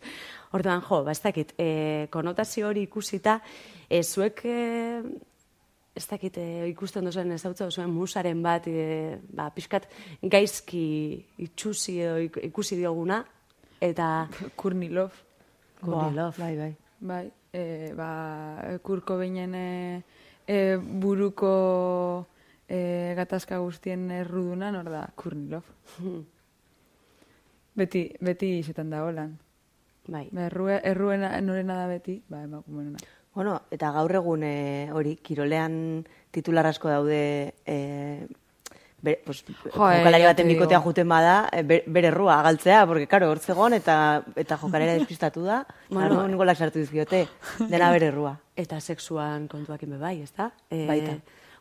Orduan, 0.56 0.82
jo, 0.82 1.02
ba, 1.06 1.14
ez 1.14 1.22
dakit, 1.22 1.54
e, 1.60 2.08
konotazio 2.14 2.70
hori 2.70 2.86
ikusita, 2.88 3.38
e, 3.86 4.02
zuek, 4.02 4.42
e, 4.44 5.02
ez 5.98 6.06
dakit, 6.08 6.38
e, 6.40 6.66
ikusten 6.72 7.06
duzuen 7.06 7.34
ez 7.34 7.42
hau 7.46 7.54
zuen 7.54 7.90
musaren 7.92 8.42
bat, 8.42 8.66
e, 8.66 9.18
ba, 9.34 9.50
pixkat 9.54 9.86
gaizki 10.22 10.84
itxusi 11.46 12.00
edo 12.02 12.42
ikusi 12.50 12.80
dioguna, 12.80 13.22
eta... 13.80 14.26
Kurnilov. 14.60 15.24
Kurnilov. 15.78 16.38
bai, 16.42 16.54
bai. 16.58 16.72
Bai, 16.98 17.26
e, 17.52 17.92
ba, 17.96 18.78
kurko 18.82 19.18
behinen 19.18 19.54
e, 19.54 19.68
e, 20.46 20.76
buruko 20.76 22.26
e, 22.68 23.14
gatazka 23.16 23.58
guztien 23.58 24.10
erruduna, 24.10 24.70
nor 24.72 24.90
da, 24.90 25.06
Kurnilov. 25.14 25.68
beti, 27.78 28.08
beti 28.20 28.58
izetan 28.58 28.90
da 28.90 29.04
holan. 29.06 29.36
Bai. 30.08 30.26
Ba, 30.32 30.46
errue, 30.48 30.80
erruena 30.88 31.34
norena 31.44 31.82
da 31.82 31.88
beti, 31.90 32.18
ba, 32.28 32.42
emakumenena. 32.44 32.98
Bueno, 33.34 33.54
eta 33.70 33.92
gaur 33.94 34.16
egun 34.18 34.42
e, 34.42 34.88
hori, 34.96 35.14
kirolean 35.22 36.04
titular 36.34 36.66
asko 36.66 36.90
daude 36.90 37.20
e, 37.68 37.76
be, 39.02 39.16
pues, 39.24 39.44
jokalari 39.46 40.26
baten 40.26 40.48
bikotea 40.50 40.80
juten 40.84 41.08
bada, 41.08 41.48
e, 41.52 41.62
bere 41.62 42.10
errua 42.10 42.40
galtzea, 42.42 42.84
porque, 42.86 43.06
karo, 43.06 43.30
hor 43.30 43.38
zegoen 43.38 43.78
eta, 43.78 44.22
eta 44.36 44.58
jokalera 44.58 44.94
despistatu 44.98 45.44
da, 45.46 45.64
bueno, 45.90 46.26
ningolak 46.28 46.58
sartu 46.58 46.82
dizkiote, 46.82 47.26
dena 47.68 47.90
bere 47.94 48.12
errua. 48.12 48.36
Eta 48.58 48.80
sexuan 48.80 49.44
kontuak 49.46 49.84
inbe 49.86 50.00
bai, 50.00 50.16
ez 50.24 50.32
da? 50.34 50.48
E, 50.66 50.86
Baita 50.88 51.12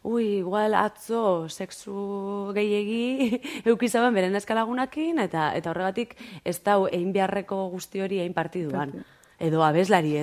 ui, 0.07 0.39
igual 0.39 0.73
atzo 0.77 1.49
sexu 1.49 2.51
gehiegi 2.55 3.41
eukizaben 3.69 4.15
beren 4.15 4.39
eskalagunakin, 4.39 5.19
eta 5.19 5.51
eta 5.57 5.73
horregatik 5.73 6.15
ez 6.45 6.57
da 6.63 6.77
egin 6.87 7.11
beharreko 7.15 7.67
guzti 7.73 8.03
hori 8.05 8.21
egin 8.23 8.35
partiduan. 8.37 8.95
Edo 9.37 9.61
abeslari 9.61 10.15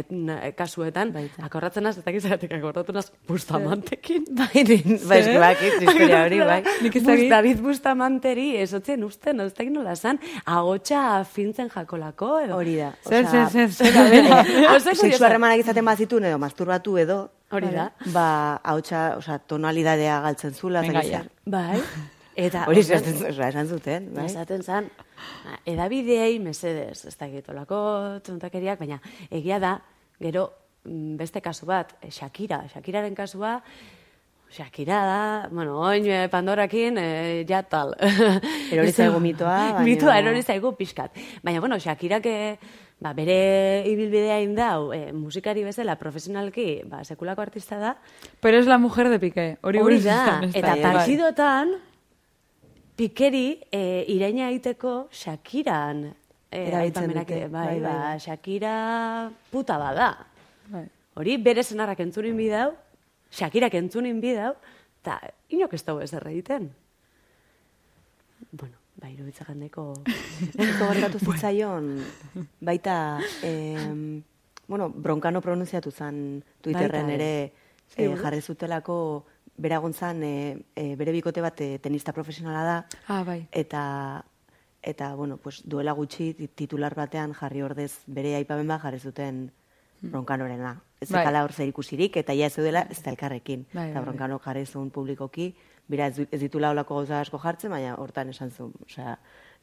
kasuetan, 0.59 1.13
Baita. 1.15 1.45
akorratzen 1.47 1.87
az, 1.87 2.01
ez 2.01 2.03
dakiz 2.03 2.25
agatik 2.27 2.51
akorratu 2.57 2.93
naz, 2.93 3.13
bustamantekin. 3.29 4.25
Bai, 4.41 4.65
bai, 4.67 5.37
bai, 5.39 5.53
historia 5.55 6.25
hori, 6.25 6.41
bai. 6.43 6.57
Nik 6.83 6.97
ez 6.99 7.05
dakit. 7.07 7.31
David 7.31 7.61
bustamanteri, 7.63 8.49
ez 8.59 8.73
otzen 8.75 9.05
usten, 9.07 9.39
ez 9.45 9.53
dakit 9.55 9.71
nola 9.71 9.95
zan, 9.95 10.19
agotxa 10.45 11.23
fintzen 11.31 11.71
jakolako, 11.71 12.33
edo. 12.43 12.59
Hori 12.59 12.75
da. 12.81 12.91
Zer, 13.07 13.31
zer, 13.31 13.47
zer, 13.55 13.71
zer, 13.71 14.83
Sexu 15.05 15.23
harremanak 15.23 15.63
izaten 15.63 15.87
bazitun, 15.87 16.27
edo 16.27 16.43
masturbatu 16.43 16.99
edo, 16.99 17.21
Hori 17.55 17.71
da. 17.71 17.91
Ba, 18.11 18.27
hautsa, 18.67 19.05
oza, 19.21 19.39
tonalidadea 19.39 20.19
galtzen 20.25 20.55
zula. 20.59 20.83
Ja. 21.07 21.23
Bai. 21.47 21.79
Eta 22.47 22.65
hori 22.67 22.83
esaten 22.83 23.21
esan 23.31 23.69
zuten, 23.71 24.09
bai. 24.15 24.25
Esaten 24.27 24.63
zan, 24.67 24.89
edabideei 25.67 26.39
mesedez, 26.41 27.05
ez 27.07 27.17
da 27.19 27.27
egitolako 27.27 28.21
tontakeriak, 28.25 28.79
baina 28.79 29.01
egia 29.31 29.59
da, 29.61 29.81
Gero, 30.21 30.45
mm, 30.85 31.17
beste 31.19 31.41
kasu 31.43 31.67
bat, 31.67 31.97
eh, 32.01 32.11
Shakira. 32.11 32.63
Shakiraren 32.71 33.15
kasua, 33.19 33.57
Shakira 34.55 35.01
da, 35.03 35.49
bueno, 35.51 35.81
oin 35.81 36.05
eh, 36.07 36.29
Pandorakin, 36.31 36.97
eh, 36.99 37.45
ja 37.49 37.63
tal. 37.67 37.97
Erori 38.73 38.93
zaigu 38.93 39.19
mitoa, 39.21 39.57
baina- 39.73 39.83
Mitoa, 39.85 40.19
erori 40.21 40.43
zaigu 40.47 40.71
pixkat. 40.79 41.11
Baina, 41.43 41.59
bueno, 41.61 41.79
Shakirak 41.83 42.27
eh, 42.31 42.59
ba, 43.03 43.13
bere 43.13 43.83
ibilbidea 43.91 44.39
indau, 44.45 44.93
eh, 44.95 45.11
musikari 45.13 45.65
bezala, 45.67 45.97
profesionalki, 45.99 46.83
ba, 46.87 47.03
sekulako 47.05 47.43
artista 47.43 47.79
da, 47.83 47.97
Pero 48.41 48.59
es 48.59 48.67
la 48.67 48.79
mujer 48.79 49.09
de 49.09 49.19
Piqué. 49.19 49.59
Hori, 49.63 49.79
Hori 49.81 49.99
da. 50.01 50.41
eta 50.55 50.77
Bai. 50.77 50.83
partidotan, 50.83 51.75
pikeri 52.97 53.61
e, 53.73 54.05
iraina 54.15 54.51
egiteko 54.51 55.09
Shakiran 55.11 56.05
e, 56.55 56.61
aipamenak, 56.77 57.27
dute, 57.27 57.49
bai, 57.49 57.49
bai, 57.49 57.49
bai, 57.49 57.81
bai, 57.81 57.81
ba, 57.83 57.99
bai. 58.15 58.21
Shakira 58.23 58.77
puta 59.51 59.79
bada. 59.79 60.11
Bai. 60.71 60.87
Hori 61.15 61.37
bere 61.39 61.63
senarrak 61.63 62.01
entzunin 62.03 62.37
bidau, 62.39 62.73
Shakirak 63.35 63.75
entzunin 63.79 64.21
bidau, 64.23 64.55
eta 65.03 65.19
inok 65.55 65.75
ez 65.75 65.83
dago 65.87 66.03
ezer 66.03 66.27
egiten. 66.31 66.71
Bueno, 68.51 68.79
bai, 69.03 69.13
iruditzakan 69.15 69.61
neko... 69.67 69.89
Eko 70.69 70.89
gertatu 70.93 71.21
zitzaion, 71.23 71.91
baita, 72.63 72.97
em, 73.47 74.23
bueno, 74.67 74.89
bronkano 74.89 75.43
pronunziatu 75.43 75.91
zen 75.91 76.43
Twitterren 76.63 77.11
Baita, 77.11 77.15
ere 77.15 77.53
eh, 77.97 78.17
jarri 78.19 78.41
zutelako 78.41 78.97
beragontzan 79.57 80.23
eh, 80.23 80.59
eh, 80.77 80.97
bere 80.97 81.13
bikote 81.13 81.41
bat 81.41 81.61
eh, 81.61 81.79
tenista 81.79 82.13
profesionala 82.13 82.63
da, 82.65 82.87
Ah, 83.09 83.23
bai. 83.25 83.47
eta 83.53 84.25
eta 84.83 85.15
bueno, 85.15 85.39
pues 85.39 85.63
duela 85.65 85.93
gutxi 85.93 86.35
ti- 86.35 86.49
titular 86.49 86.95
batean 86.95 87.33
jarri 87.33 87.63
ordez 87.63 88.03
bere 88.07 88.35
aipamen 88.37 88.69
bat 88.69 88.83
jarri 88.83 88.99
zuten 89.01 89.51
bronkanorena. 90.03 90.83
Ez 91.01 91.09
Bai. 91.11 91.23
zekala 91.23 91.43
hor 91.45 91.53
zer 91.53 91.69
ikusirik, 91.69 92.17
eta 92.17 92.35
ja 92.37 92.47
ez 92.47 92.53
zeudela 92.55 92.87
ez 92.91 93.03
da 93.03 93.11
elkarrekin. 93.11 93.65
Bai, 93.73 93.89
eta 93.89 93.95
bai, 93.95 93.95
bai. 93.95 94.03
bronkano 94.05 94.39
jarri 94.45 94.67
zuen 94.67 94.91
publikoki, 94.91 95.55
bira 95.89 96.07
ez, 96.09 96.17
ditula 96.41 96.71
olako 96.71 96.97
gauza 96.97 97.21
asko 97.21 97.39
jartzen, 97.39 97.71
baina 97.71 97.95
hortan 97.97 98.29
esan 98.29 98.51
zuen, 98.51 98.73
osea, 98.85 99.19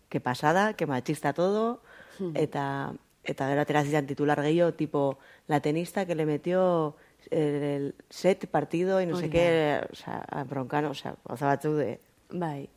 que 0.09 0.19
pasada, 0.19 0.73
que 0.73 0.85
machista 0.87 1.33
todo, 1.33 1.81
eta 2.33 2.93
eta 3.23 3.47
gero 3.47 3.61
atera 3.61 3.83
zidan 3.85 4.07
titular 4.07 4.41
gehiago, 4.41 4.73
tipo, 4.73 5.19
la 5.47 5.59
tenista 5.59 6.07
que 6.07 6.15
le 6.15 6.25
metió 6.25 6.95
el, 7.29 7.63
el 7.63 7.95
set 8.09 8.47
partido 8.47 9.01
y 9.01 9.05
no 9.05 9.17
sé 9.17 9.29
qué, 9.29 9.81
o 9.91 9.95
sea, 9.95 10.23
a 10.29 10.43
bronkano, 10.43 10.91
o 10.91 10.93
sea, 10.93 11.15
gauza 11.25 11.45
batzuk 11.45 11.73
de... 11.73 11.99
Bai. 12.31 12.69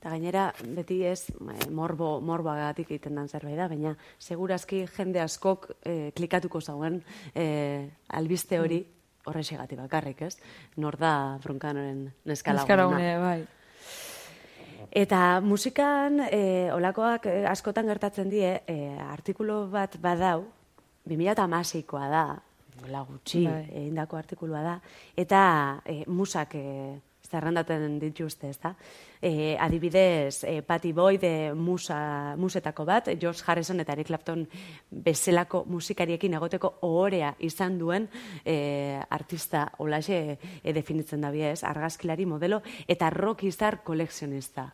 Eta 0.00 0.10
gainera, 0.10 0.52
beti 0.76 1.00
ez, 1.08 1.30
eh, 1.30 1.70
morbo, 1.72 2.20
morboagatik 2.20 2.90
egiten 2.90 3.16
dan 3.16 3.30
zerbait 3.32 3.56
da, 3.56 3.68
baina 3.68 3.96
segurazki 4.18 4.84
jende 4.92 5.22
askok 5.22 5.70
eh, 5.82 6.12
klikatuko 6.14 6.60
zauen 6.60 7.00
eh, 7.34 7.88
albiste 8.08 8.60
hori 8.60 8.84
horrexegatik 9.26 9.80
bakarrik, 9.80 10.22
ez? 10.22 10.36
Nor 10.76 10.98
da 11.00 11.38
bronkanoren 11.42 12.10
neskalaguna. 12.24 12.62
Neskalagune, 12.62 13.18
bai. 13.24 13.56
Eta 14.96 15.40
musikan 15.42 16.20
e, 16.30 16.70
olakoak 16.72 17.26
eh, 17.28 17.44
askotan 17.48 17.88
gertatzen 17.90 18.30
die, 18.30 18.52
e, 18.66 18.76
artikulu 19.10 19.66
bat 19.72 19.98
badau, 20.00 20.46
2008koa 21.10 22.06
da, 22.10 22.24
hola 22.84 23.02
gutxi, 23.08 23.44
Bai. 23.46 23.66
egindako 23.82 24.16
artikulua 24.18 24.62
da, 24.62 24.78
eta 25.16 25.42
e, 25.84 26.02
musak 26.06 26.54
e, 26.58 26.64
zerrendaten 27.26 27.98
dituzte, 27.98 28.50
ez 28.52 28.58
da? 28.62 28.74
E, 29.20 29.56
adibidez, 29.58 30.44
e, 30.46 30.62
Patty 30.62 30.92
Boyd 30.94 31.24
e, 31.26 31.52
musa, 31.54 32.36
musetako 32.38 32.84
bat, 32.86 33.10
George 33.18 33.42
Harrison 33.46 33.80
eta 33.82 33.96
Eric 33.96 34.06
Clapton 34.12 34.46
bezalako 34.90 35.64
musikariekin 35.70 36.36
egoteko 36.38 36.76
ohorea 36.86 37.34
izan 37.40 37.78
duen 37.78 38.08
e, 38.44 39.00
artista 39.10 39.66
olaxe 39.82 40.38
e, 40.62 40.72
definitzen 40.72 41.20
da 41.26 41.32
ez, 41.34 41.64
argazkilari 41.64 42.26
modelo 42.26 42.62
eta 42.86 43.10
rockizar 43.10 43.82
kolekzionista. 43.82 44.72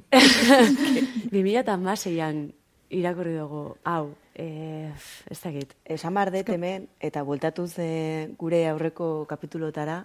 2006an 1.32 2.50
irakurri 2.90 3.36
dugu, 3.38 3.76
hau, 3.86 4.10
e, 4.34 4.92
ez 5.30 5.40
dakit, 5.42 5.74
Esan 5.84 6.14
behar 6.14 6.32
dut 6.34 6.48
hemen, 6.48 6.88
eta 7.00 7.22
bueltatuz 7.22 7.72
eh, 7.78 8.30
gure 8.38 8.62
aurreko 8.68 9.26
kapitulotara, 9.28 10.04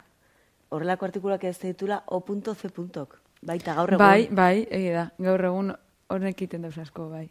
horrelako 0.70 1.06
artikulak 1.06 1.44
ez 1.44 1.58
ditula 1.60 2.04
o.c. 2.08 3.06
Baita 3.46 3.76
gaur 3.78 3.94
egun. 3.94 4.02
Bai, 4.02 4.28
bai, 4.32 4.68
egia 4.72 4.94
da. 4.96 5.08
Gaur 5.22 5.46
egun 5.52 5.74
horrek 6.10 6.36
egiten 6.42 6.66
dauz 6.66 6.78
asko, 6.82 7.10
bai. 7.10 7.30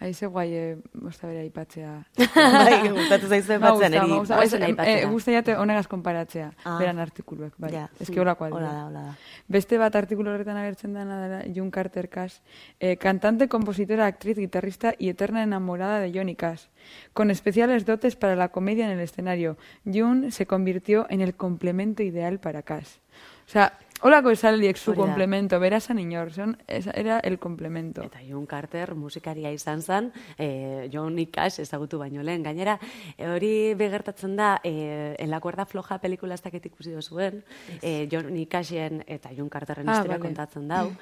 Aize 0.00 0.26
guai, 0.26 0.52
e, 0.54 0.76
bosta 0.94 1.26
bera 1.26 1.40
aipatzea. 1.40 1.92
bai, 2.36 2.88
gustatu 2.94 3.26
zaizu 3.26 3.52
eri. 3.56 3.60
ma 3.60 3.70
gusta. 3.72 4.36
Goazen 4.36 4.62
Ez, 4.62 4.68
aipatzera. 4.68 4.98
eh, 5.00 5.06
gusta 5.10 5.32
jate 5.32 5.56
honegaz 5.56 5.88
konparatzea, 5.88 6.52
Ah. 6.64 6.76
beran 6.78 6.98
artikuluak, 7.02 7.54
bai. 7.58 7.72
Ja. 7.72 7.88
Ez 7.98 8.08
que 8.10 8.20
Hola 8.20 8.36
da, 8.38 8.86
hola 8.86 9.00
da. 9.02 9.16
Beste 9.48 9.76
bat 9.78 9.96
artikulu 9.96 10.30
horretan 10.30 10.56
agertzen 10.56 10.94
dena 10.94 11.20
dela 11.22 11.42
June 11.54 11.70
Carter 11.72 12.08
Cash, 12.08 12.36
eh, 12.78 12.96
cantante, 12.96 13.48
compositora, 13.48 14.06
actriz, 14.06 14.36
guitarrista 14.38 14.94
y 14.98 15.08
eterna 15.08 15.42
enamorada 15.42 15.98
de 15.98 16.12
Johnny 16.14 16.36
Cash. 16.36 16.66
Con 17.12 17.30
especiales 17.32 17.84
dotes 17.84 18.14
para 18.14 18.36
la 18.36 18.50
comedia 18.50 18.84
en 18.84 18.92
el 18.92 19.00
escenario, 19.00 19.56
June 19.84 20.30
se 20.30 20.46
convirtió 20.46 21.06
en 21.10 21.22
el 21.22 21.34
complemento 21.34 22.04
ideal 22.04 22.38
para 22.38 22.62
Cash. 22.62 22.98
O 23.46 23.50
sea, 23.50 23.72
holako 24.02 24.30
esaldiek 24.30 24.76
su 24.76 24.90
Hori 24.90 24.98
da. 24.98 25.04
complemento, 25.06 25.58
berasan 25.60 25.98
inor, 25.98 26.30
esa- 26.66 26.90
era 26.94 27.20
el 27.20 27.38
complemento. 27.38 28.02
Eta 28.02 28.20
John 28.28 28.46
Carter 28.46 28.94
musikaria 28.94 29.50
izan 29.52 29.82
zen, 29.82 30.12
e, 30.38 30.88
Johnny 30.92 31.26
Cash 31.26 31.60
ezagutu 31.60 31.98
baino 31.98 32.22
lehen. 32.22 32.42
Gainera, 32.42 32.78
e, 33.16 33.26
hori 33.28 33.74
begertatzen 33.74 34.36
da, 34.36 34.60
e, 34.64 35.16
En 35.18 35.30
la 35.30 35.40
cuerda 35.40 35.66
floja 35.66 35.98
pelikula 35.98 36.34
ez 36.34 36.42
dakit 36.42 36.66
ikusi 36.66 36.92
duzuen, 36.92 37.44
e, 37.82 38.08
Johnny 38.10 38.46
Cashen 38.46 39.02
eta 39.06 39.30
John 39.36 39.48
Carterren 39.48 39.88
Ah, 39.88 40.02
vale. 40.04 40.20
kontatzen 40.20 40.68
dau. 40.68 40.92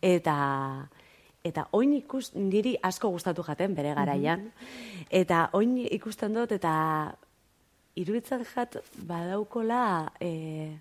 Eta 0.00 0.88
eta 1.44 1.68
oin 1.70 1.92
ikus, 1.94 2.34
niri 2.34 2.76
asko 2.82 3.08
gustatu 3.08 3.42
jaten 3.44 3.74
bere 3.74 3.94
garaian. 3.94 4.52
Eta 5.10 5.50
oin 5.52 5.76
ikusten 5.78 6.32
dut 6.34 6.50
eta 6.52 7.14
iruditzen 7.94 8.44
jat 8.44 8.76
badaukola 9.06 10.12
e, 10.20 10.78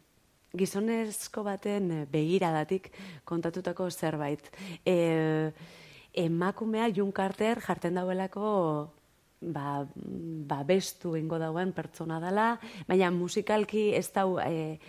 gizonezko 0.57 1.43
baten 1.45 1.91
eh, 1.91 2.03
begiradatik 2.11 2.91
kontatutako 3.27 3.89
zerbait. 3.91 4.51
E, 4.85 5.51
emakumea 6.15 6.87
Jun 6.95 7.11
Carter 7.11 7.59
jarten 7.61 7.95
dauelako 7.99 8.51
ba, 9.41 9.85
ba 10.47 10.63
bestu 10.63 11.15
ingo 11.19 11.39
dauen 11.39 11.73
pertsona 11.75 12.19
dela, 12.23 12.55
baina 12.87 13.11
musikalki 13.11 13.91
ez 13.95 14.09
dau... 14.13 14.39
E, 14.39 14.79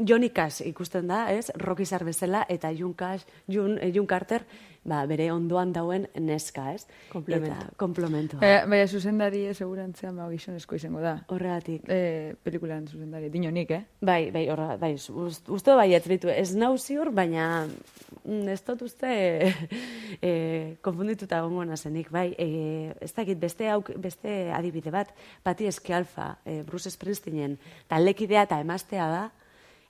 Johnny 0.00 0.30
ikusten 0.64 1.08
da, 1.08 1.30
ez? 1.32 1.50
Rocky 1.56 1.84
Sar 1.84 2.04
bezala 2.04 2.46
eta 2.48 2.70
Jun 2.72 2.94
Cash, 2.94 3.26
Jun, 3.48 3.78
Jun 3.92 4.06
Carter, 4.06 4.46
ba, 4.84 5.00
bere 5.08 5.28
ondoan 5.32 5.72
dauen 5.74 6.06
neska, 6.18 6.70
ez? 6.72 6.86
Komplemento. 7.12 7.56
Eta, 7.56 7.76
komplementoa. 7.80 8.40
Baina, 8.40 8.60
baina 8.70 8.86
zuzendari 8.88 9.42
segurantzean 9.52 10.16
ba, 10.16 10.28
gizonezko 10.32 10.78
izango 10.78 11.02
da. 11.04 11.16
Horregatik. 11.28 11.84
Eh, 11.92 12.34
pelikulan 12.44 12.86
zuzendari, 12.88 13.30
dinonik, 13.32 13.74
eh? 13.76 13.82
Bai, 14.00 14.30
bai, 14.34 14.46
horra, 14.52 14.76
bai, 14.80 14.94
uste 14.96 15.76
bai 15.76 15.90
ez. 15.94 16.04
Ez 16.34 16.54
nau 16.56 16.72
ziur, 16.78 17.12
baina 17.12 17.66
mm, 17.66 18.48
ez 18.48 18.60
dut 18.64 18.86
uste 18.88 19.10
e, 20.28 20.32
konfundituta 20.80 21.42
egongo 21.42 21.64
nazenik, 21.68 22.10
bai. 22.10 22.30
E, 22.38 22.94
ez 23.00 23.12
dakit, 23.12 23.38
beste, 23.40 23.68
auk, 23.70 23.92
beste 24.00 24.50
adibide 24.56 24.90
bat, 24.94 25.12
Pati 25.42 25.68
Eskealfa, 25.68 26.38
e, 26.44 26.62
Bruce 26.64 26.90
Springsteenen, 26.90 27.58
taldekidea 27.88 28.48
eta 28.48 28.60
emaztea 28.64 29.10
da, 29.12 29.28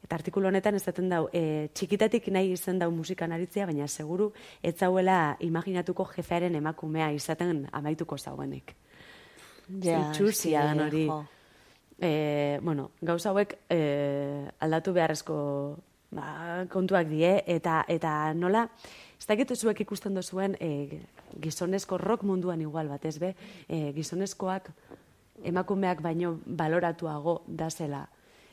eta 0.05 0.17
artikulu 0.17 0.49
honetan 0.49 0.75
ez 0.75 0.85
daten 0.85 1.09
dau, 1.13 1.27
e, 1.33 1.69
txikitatik 1.75 2.29
nahi 2.33 2.55
izen 2.55 2.79
dau 2.81 2.91
musikan 2.95 3.33
aritzea, 3.33 3.67
baina 3.67 3.89
seguru 3.89 4.31
ez 4.63 4.75
zauela 4.77 5.37
imaginatuko 5.41 6.09
jefearen 6.15 6.55
emakumea 6.55 7.11
izaten 7.13 7.67
amaituko 7.73 8.19
zauenik. 8.19 8.75
Ja, 9.83 10.01
Itxusia 10.11 10.65
dan 10.65 10.81
hori. 10.87 11.05
E, 12.01 12.59
bueno, 12.63 12.91
gauza 13.03 13.31
hauek 13.31 13.59
e, 13.69 13.81
aldatu 14.65 14.95
beharrezko 14.97 15.37
ba, 16.17 16.65
kontuak 16.73 17.09
die, 17.11 17.35
eta, 17.47 17.85
eta 17.89 18.33
nola, 18.35 18.65
ez 19.21 19.29
dakit 19.29 19.53
zuek 19.55 19.85
ikusten 19.85 20.17
dozuen 20.17 20.57
e, 20.61 21.01
gizonezko 21.45 21.99
rock 22.01 22.25
munduan 22.27 22.63
igual 22.65 22.89
batez 22.89 23.19
be, 23.21 23.35
e, 23.69 23.91
gizonezkoak 23.97 24.73
emakumeak 25.45 26.01
baino 26.03 26.39
baloratuago 26.47 27.43
da 27.47 27.71
zela. 27.71 28.07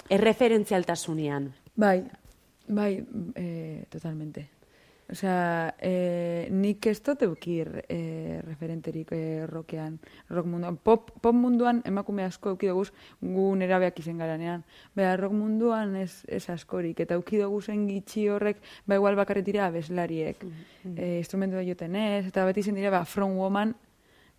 Erreferentzialtasunean. 0.10 1.54
Bai, 1.76 2.04
bai, 2.68 3.06
eh, 3.36 3.86
totalmente. 3.90 4.50
O 5.10 5.16
sea, 5.16 5.74
eh, 5.80 6.50
nik 6.52 6.86
ez 6.86 6.98
dut 7.00 7.22
eukir 7.24 7.70
eh, 7.88 8.42
referenterik 8.44 9.14
eh, 9.16 9.46
rockean, 9.48 10.02
rock 10.30 10.46
munduan. 10.52 10.76
Pop, 10.84 11.14
pop 11.22 11.36
munduan 11.36 11.80
emakume 11.88 12.26
asko 12.28 12.52
euki 12.52 12.68
doguz 12.68 12.92
gu 13.22 13.46
nerabeak 13.56 14.02
izen 14.04 14.20
garanean. 14.20 14.66
Bera, 14.96 15.16
rock 15.16 15.32
munduan 15.32 15.96
ez, 15.96 16.26
ez 16.28 16.50
askorik. 16.52 17.00
Eta 17.00 17.16
euki 17.16 17.40
dugu 17.40 17.62
zen 17.62 17.88
gitxi 17.88 18.28
horrek, 18.28 18.60
ba 18.86 19.00
igual 19.00 19.16
bakarret 19.16 19.48
dira 19.48 19.68
abeslariek. 19.68 20.44
eh, 20.98 21.18
instrumento 21.20 21.56
da 21.56 21.64
joten 21.64 21.96
ez, 21.96 22.26
eta 22.28 22.44
beti 22.46 22.64
zen 22.64 22.76
dira, 22.76 22.92
ba, 22.92 23.06
from 23.06 23.38
woman, 23.38 23.76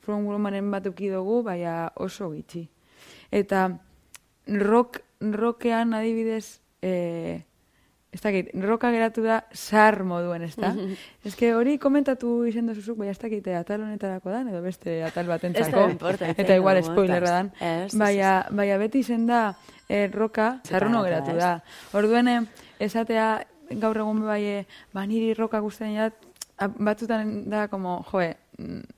From 0.08 0.24
Womanen 0.24 0.70
bat 0.72 0.86
uki 0.88 1.10
dugu, 1.12 1.42
baina 1.44 1.90
oso 2.00 2.30
gitxi. 2.32 2.62
Eta 3.30 3.66
rock, 4.46 5.02
rockean 5.20 5.94
adibidez, 5.94 6.60
eh, 6.82 7.44
ez 8.12 8.20
dakit, 8.22 8.50
roka 8.64 8.90
geratu 8.90 9.22
da 9.22 9.42
sar 9.52 10.02
moduen, 10.04 10.42
ez 10.46 10.54
da? 10.56 10.72
ez 11.26 11.34
que 11.36 11.52
hori 11.54 11.76
komentatu 11.78 12.44
izen 12.48 12.70
duzuzuk, 12.70 12.98
baina 13.00 13.12
ez 13.12 13.20
dakit 13.20 13.46
atal 13.52 13.84
honetarako 13.84 14.32
dan, 14.32 14.48
edo 14.48 14.62
beste 14.64 15.02
atal 15.04 15.28
importa, 15.28 16.30
ez 16.30 16.38
Eta 16.38 16.56
igual 16.56 16.82
spoilerra 16.82 17.30
dan. 17.30 17.52
Baina, 17.92 18.46
baina 18.50 18.78
beti 18.78 19.04
izen 19.04 19.26
da 19.26 19.54
eh, 19.88 20.08
roka 20.12 20.60
sarruno 20.64 21.02
geratu 21.02 21.36
da. 21.36 21.58
Orduen, 21.92 22.28
eh, 22.28 22.40
esatea 22.78 23.44
gaur 23.70 23.96
egun 23.96 24.24
bai, 24.24 24.42
eh, 24.44 24.66
ba 24.92 25.04
niri 25.06 25.34
roka 25.34 25.60
guztien 25.60 25.94
jat, 25.94 26.14
batzutan 26.78 27.48
da 27.50 27.68
como, 27.68 28.02
joe, 28.10 28.36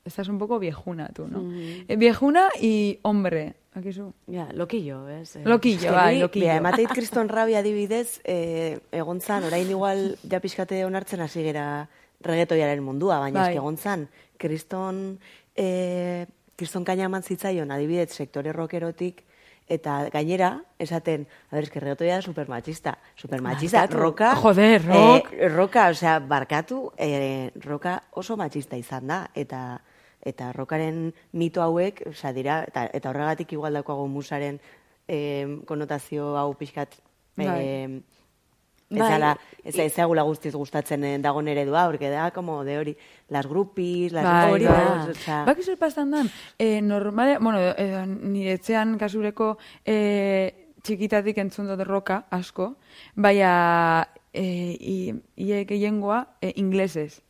estás 0.04 0.28
un 0.28 0.38
poco 0.38 0.58
viejuna 0.58 1.08
tú, 1.14 1.28
no? 1.28 1.42
Eh, 1.88 1.96
viejuna 1.96 2.48
y 2.60 2.98
hombre, 3.02 3.54
akizu? 3.74 4.12
Ja, 4.26 4.48
lokillo, 4.52 5.08
ez? 5.08 5.36
Eh, 5.36 5.42
Lokillo, 5.44 5.92
bai, 5.92 6.14
Ni, 6.16 6.20
lokillo. 6.22 6.44
Bia, 6.46 6.56
emateit 6.56 6.88
kriston 6.96 7.28
rabi 7.28 7.54
adibidez, 7.54 8.20
eh, 8.24 8.78
egon 8.92 9.20
zan, 9.20 9.44
orain 9.44 9.68
igual 9.68 10.16
ja 10.28 10.40
pixkate 10.40 10.84
onartzen 10.84 11.20
hasi 11.20 11.42
gera 11.44 11.88
regetoiaren 12.20 12.82
mundua, 12.82 13.18
baina 13.18 13.46
Bai. 13.46 13.56
egon 13.56 13.76
zan, 13.76 14.08
kriston, 14.38 15.18
eh, 15.56 16.26
kriston 16.56 16.84
kaina 16.84 17.04
eman 17.04 17.22
zitzaion 17.22 17.70
adibidez 17.70 18.10
sektore 18.12 18.52
rockerotik, 18.52 19.24
eta 19.70 20.08
gainera, 20.10 20.50
esaten, 20.82 21.28
a 21.50 21.54
ber, 21.54 21.64
eski 21.68 21.78
regetoia 21.80 22.16
da 22.18 22.22
supermachista, 22.26 22.96
supermachista, 23.16 23.84
Barkatu. 23.84 24.00
roka, 24.02 24.34
Joder, 24.42 24.82
rock. 24.86 25.32
eh, 25.32 25.48
roka, 25.48 25.88
osea, 25.94 26.18
barkatu, 26.18 26.90
eh, 26.98 27.50
roka 27.64 28.00
oso 28.18 28.36
machista 28.36 28.76
izan 28.76 29.06
da, 29.06 29.22
eta 29.34 29.80
eta 30.20 30.50
rokaren 30.52 31.14
mito 31.32 31.62
hauek, 31.62 32.02
osea, 32.10 32.34
dira, 32.36 32.58
eta, 32.68 32.84
eta 32.92 33.08
horregatik 33.08 33.54
igual 33.56 33.72
daukago 33.78 34.04
musaren 34.06 34.58
eh, 35.08 35.46
konotazio 35.66 36.34
hau 36.36 36.52
pixkat 36.58 36.98
eh, 37.38 38.02
ez 38.90 38.98
Bai. 38.98 39.10
dala, 39.10 39.38
ez 39.62 39.78
ez 39.78 39.92
zaigula 39.94 40.22
guztiz 40.26 40.52
gustatzen 40.54 41.04
eh, 41.04 41.18
dagoen 41.22 41.48
eredua, 41.48 41.86
porque 41.86 42.10
da 42.10 42.30
como 42.32 42.64
de 42.64 42.78
hori, 42.78 42.96
las 43.28 43.46
groupies, 43.46 44.12
las 44.12 44.24
Bai, 44.24 44.52
hori 44.52 44.66
bai. 44.66 44.84
da. 44.84 45.10
osea, 45.10 45.44
Baki 45.46 45.62
zer 45.62 45.78
pastan 45.78 46.10
dan, 46.10 46.30
e, 46.58 46.80
normale, 46.82 47.38
bueno, 47.38 47.60
e, 47.60 48.06
nire 48.06 48.56
etxean 48.58 48.98
kasureko 48.98 49.58
e, 49.86 50.66
txikitatik 50.82 51.38
entzun 51.38 51.68
dut 51.70 51.84
roka 51.86 52.24
asko, 52.30 52.74
baina 53.14 54.08
e, 54.34 54.44
ie 55.36 55.64
gehiengoa 55.68 56.24
e, 56.40 56.52
inglesez. 56.56 57.22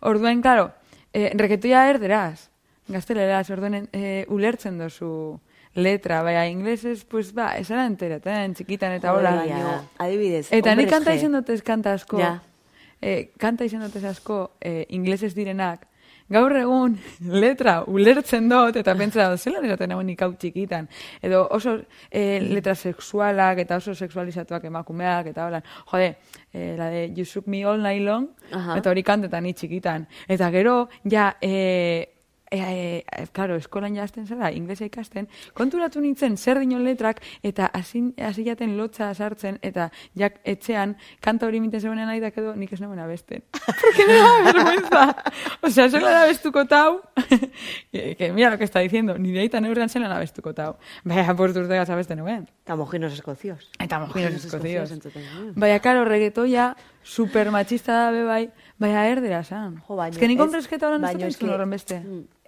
Orduen, 0.00 0.42
claro, 0.42 0.70
e, 1.14 1.30
reketoia 1.34 1.88
erderaz, 1.88 2.50
gazteleraz, 2.88 3.48
orduen 3.50 3.86
e, 3.92 4.26
ulertzen 4.28 4.76
dozu 4.78 5.40
letra, 5.74 6.22
baina 6.22 6.46
inglesez, 6.48 7.04
pues 7.04 7.32
ba, 7.34 7.52
esara 7.58 7.86
enteraten, 7.86 8.54
txikitan 8.54 8.92
eta 8.98 9.12
hola. 9.14 9.36
Adibidez, 9.98 10.48
Eta 10.52 10.74
ni 10.74 10.86
kanta 10.86 11.14
izan 11.14 11.32
dutez 11.32 11.62
kanta 11.62 11.92
asko, 11.94 12.18
Ja. 12.18 12.40
eh, 13.00 13.30
kanta 13.38 13.64
izan 13.64 13.82
dutez 13.82 14.04
asko 14.04 14.52
eh, 14.60 14.84
inglesez 14.90 15.34
direnak, 15.34 15.86
gaur 16.30 16.52
egun 16.56 16.98
letra 17.42 17.84
ulertzen 17.86 18.48
dut, 18.48 18.76
eta 18.76 18.94
pentsa 18.94 19.30
dut, 19.30 19.40
zelan 19.40 19.64
esaten 19.64 19.90
egon 19.90 20.06
nik 20.06 20.20
hau 20.22 20.32
txikitan. 20.34 20.88
Edo 21.22 21.46
oso 21.50 21.78
eh, 22.10 22.38
letra 22.42 22.74
sexualak 22.74 23.58
eta 23.58 23.76
oso 23.76 23.94
sexualizatuak 23.94 24.64
emakumeak, 24.64 25.26
eta 25.32 25.46
hola, 25.46 25.62
jode, 25.90 26.16
eh, 26.52 26.74
la 26.78 26.90
de 26.90 27.08
You 27.16 27.24
Shook 27.24 27.46
Me 27.46 27.64
All 27.64 27.82
Night 27.82 28.02
Long, 28.02 28.28
Aha. 28.52 28.76
eta 28.78 28.90
hori 28.90 29.02
kantetan 29.02 29.42
ni 29.44 29.54
txikitan. 29.54 30.06
Eta 30.28 30.50
gero, 30.50 30.88
ja, 31.04 31.36
eh, 31.40 32.08
E, 32.50 33.04
e, 33.06 33.26
claro, 33.32 33.54
eskolan 33.54 33.94
jazten 33.94 34.26
zara, 34.26 34.50
inglesa 34.50 34.84
ikasten, 34.88 35.28
konturatu 35.54 36.00
nintzen 36.02 36.34
zer 36.36 36.58
dinon 36.58 36.82
letrak, 36.82 37.20
eta 37.46 37.68
hasi 37.70 38.10
jaten 38.42 38.76
lotza 38.76 39.12
sartzen, 39.14 39.60
eta 39.62 39.90
jak 40.18 40.40
etxean, 40.42 40.96
kanta 41.22 41.46
hori 41.46 41.60
minten 41.62 41.80
zeunen 41.80 42.10
nahi 42.10 42.18
da 42.18 42.32
edo 42.34 42.56
nik 42.58 42.72
ez 42.74 42.80
nagoen 42.82 42.98
abesten. 42.98 43.44
Porque 43.80 44.06
me 44.08 44.18
da 44.18 44.32
vergüenza. 44.48 45.04
O 45.62 45.70
sea, 45.70 45.88
zelan 45.88 46.16
abestuko 46.24 46.66
tau, 46.66 47.00
que, 47.92 48.16
que 48.16 48.32
mira 48.32 48.50
lo 48.50 48.58
que 48.58 48.64
está 48.64 48.80
diciendo, 48.80 49.16
nire 49.18 49.46
aitan 49.46 49.62
neurrean 49.62 49.88
zelan 49.88 50.10
abestuko 50.10 50.54
tau. 50.54 50.74
Baina, 51.04 51.36
portu 51.36 51.62
urtegaz 51.62 51.88
abesten 51.90 52.18
nuen. 52.18 52.48
Eta 52.64 52.74
mojinos 52.76 53.12
eskozioz. 53.14 53.70
Eta 53.78 54.00
mojinos 54.02 54.42
eskozioz. 54.42 54.90
genuen. 54.90 55.54
Baina, 55.54 55.78
karo, 55.78 56.04
reggaetoia 56.04 56.74
super 57.02 57.50
machista 57.50 57.92
da 57.92 58.10
be 58.10 58.24
bai, 58.24 58.50
baina 58.80 59.02
erdera 59.12 59.42
san. 59.44 59.74
Jo, 59.86 59.94
baino, 59.96 60.14
Ez 60.16 60.18
que 60.18 60.26
nik 60.28 60.38
ez- 60.40 60.44
honrezketa 60.46 60.86
horan 60.88 61.04
ez 61.04 61.36
dut 61.38 61.48
horren 61.52 61.70
beste. 61.70 61.98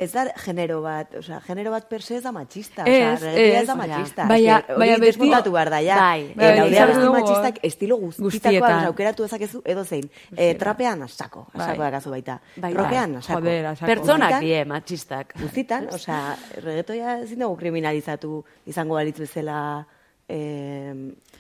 Ez 0.03 0.09
da 0.13 0.25
genero 0.45 0.81
bat, 0.83 1.13
osea, 1.21 1.41
genero 1.47 1.71
bat 1.71 1.85
per 1.91 2.01
se 2.03 2.17
ez 2.17 2.23
da 2.25 2.33
machista. 2.33 2.83
Ez, 2.89 3.19
osea, 3.21 3.33
reggaetoia 3.33 3.57
ez. 3.59 3.61
ez 3.63 3.67
da 3.69 3.75
machista. 3.77 4.25
baina- 4.27 4.63
baina 4.67 4.79
hori 4.79 4.91
beti- 5.03 5.05
desmontatu 5.13 5.53
behar 5.53 5.71
da, 5.71 5.81
ja. 5.85 5.97
Bai. 6.01 6.33
Bai, 6.35 6.79
abesti 6.79 7.01
dugu, 7.05 7.13
machistak 7.21 7.59
estilo 7.63 7.97
guztitakoa, 7.99 8.87
aukeratu 8.87 9.23
dezakezu 9.23 9.63
edo 9.65 9.85
zein. 9.85 10.11
Eh, 10.37 10.55
trapean 10.59 11.03
asako, 11.03 11.47
asako 11.55 11.79
Bai. 11.79 11.91
dakazu 11.91 12.11
baita. 12.11 12.41
Bai, 12.57 12.73
Rokean 12.75 13.13
bai. 13.13 13.19
asako. 13.19 13.39
Joder, 13.41 13.67
asako. 13.67 13.87
Pertsonak 13.93 14.41
die, 14.41 14.65
machistak. 14.65 15.35
Guztitan, 15.41 15.89
osea, 15.93 16.37
reggaetoia 16.57 17.19
ezin 17.21 17.39
dugu 17.39 17.57
kriminalizatu 17.57 18.45
izango 18.67 18.95
balitz 18.95 19.19
bezala 19.21 19.87
eh, 20.33 20.95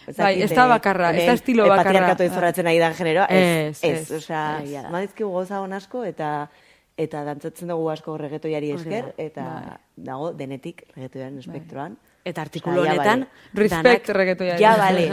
ez 0.07 0.17
Bai, 0.19 0.35
ez 0.43 0.51
da 0.55 0.67
bakarra, 0.71 1.11
ez 1.17 1.27
da 1.29 1.33
estilo 1.39 1.65
bakarra. 1.69 1.85
Patriarkatu 1.85 2.27
izorratzen 2.29 2.67
ari 2.71 2.79
da 2.83 2.93
generoa, 2.99 3.27
ez, 3.31 3.79
Ez, 3.81 3.85
ez, 3.85 4.11
ez. 4.11 4.19
osea, 4.23 4.45
Egia 4.65 4.83
da. 4.87 4.91
madizkigu 4.95 5.31
goza 5.31 5.61
hon 5.65 5.73
asko, 5.79 6.05
eta 6.05 6.49
eta 7.03 7.23
dantzatzen 7.25 7.71
dugu 7.73 7.87
asko 7.89 8.19
reggaetoiari 8.21 8.69
Hori 8.75 8.81
esker, 8.83 9.07
da. 9.09 9.13
eta 9.25 9.45
Bai. 9.45 9.77
dago 10.11 10.33
denetik 10.37 10.83
reggaetoiaren 10.95 11.39
espektroan. 11.41 11.97
Eta 12.25 12.43
artikulu 12.45 12.83
honetan... 12.85 13.25
bale. 13.25 13.63
Respect 13.63 14.09
reggaetoiari. 14.15 14.63
Ja, 14.63 14.77
bale. 14.79 15.09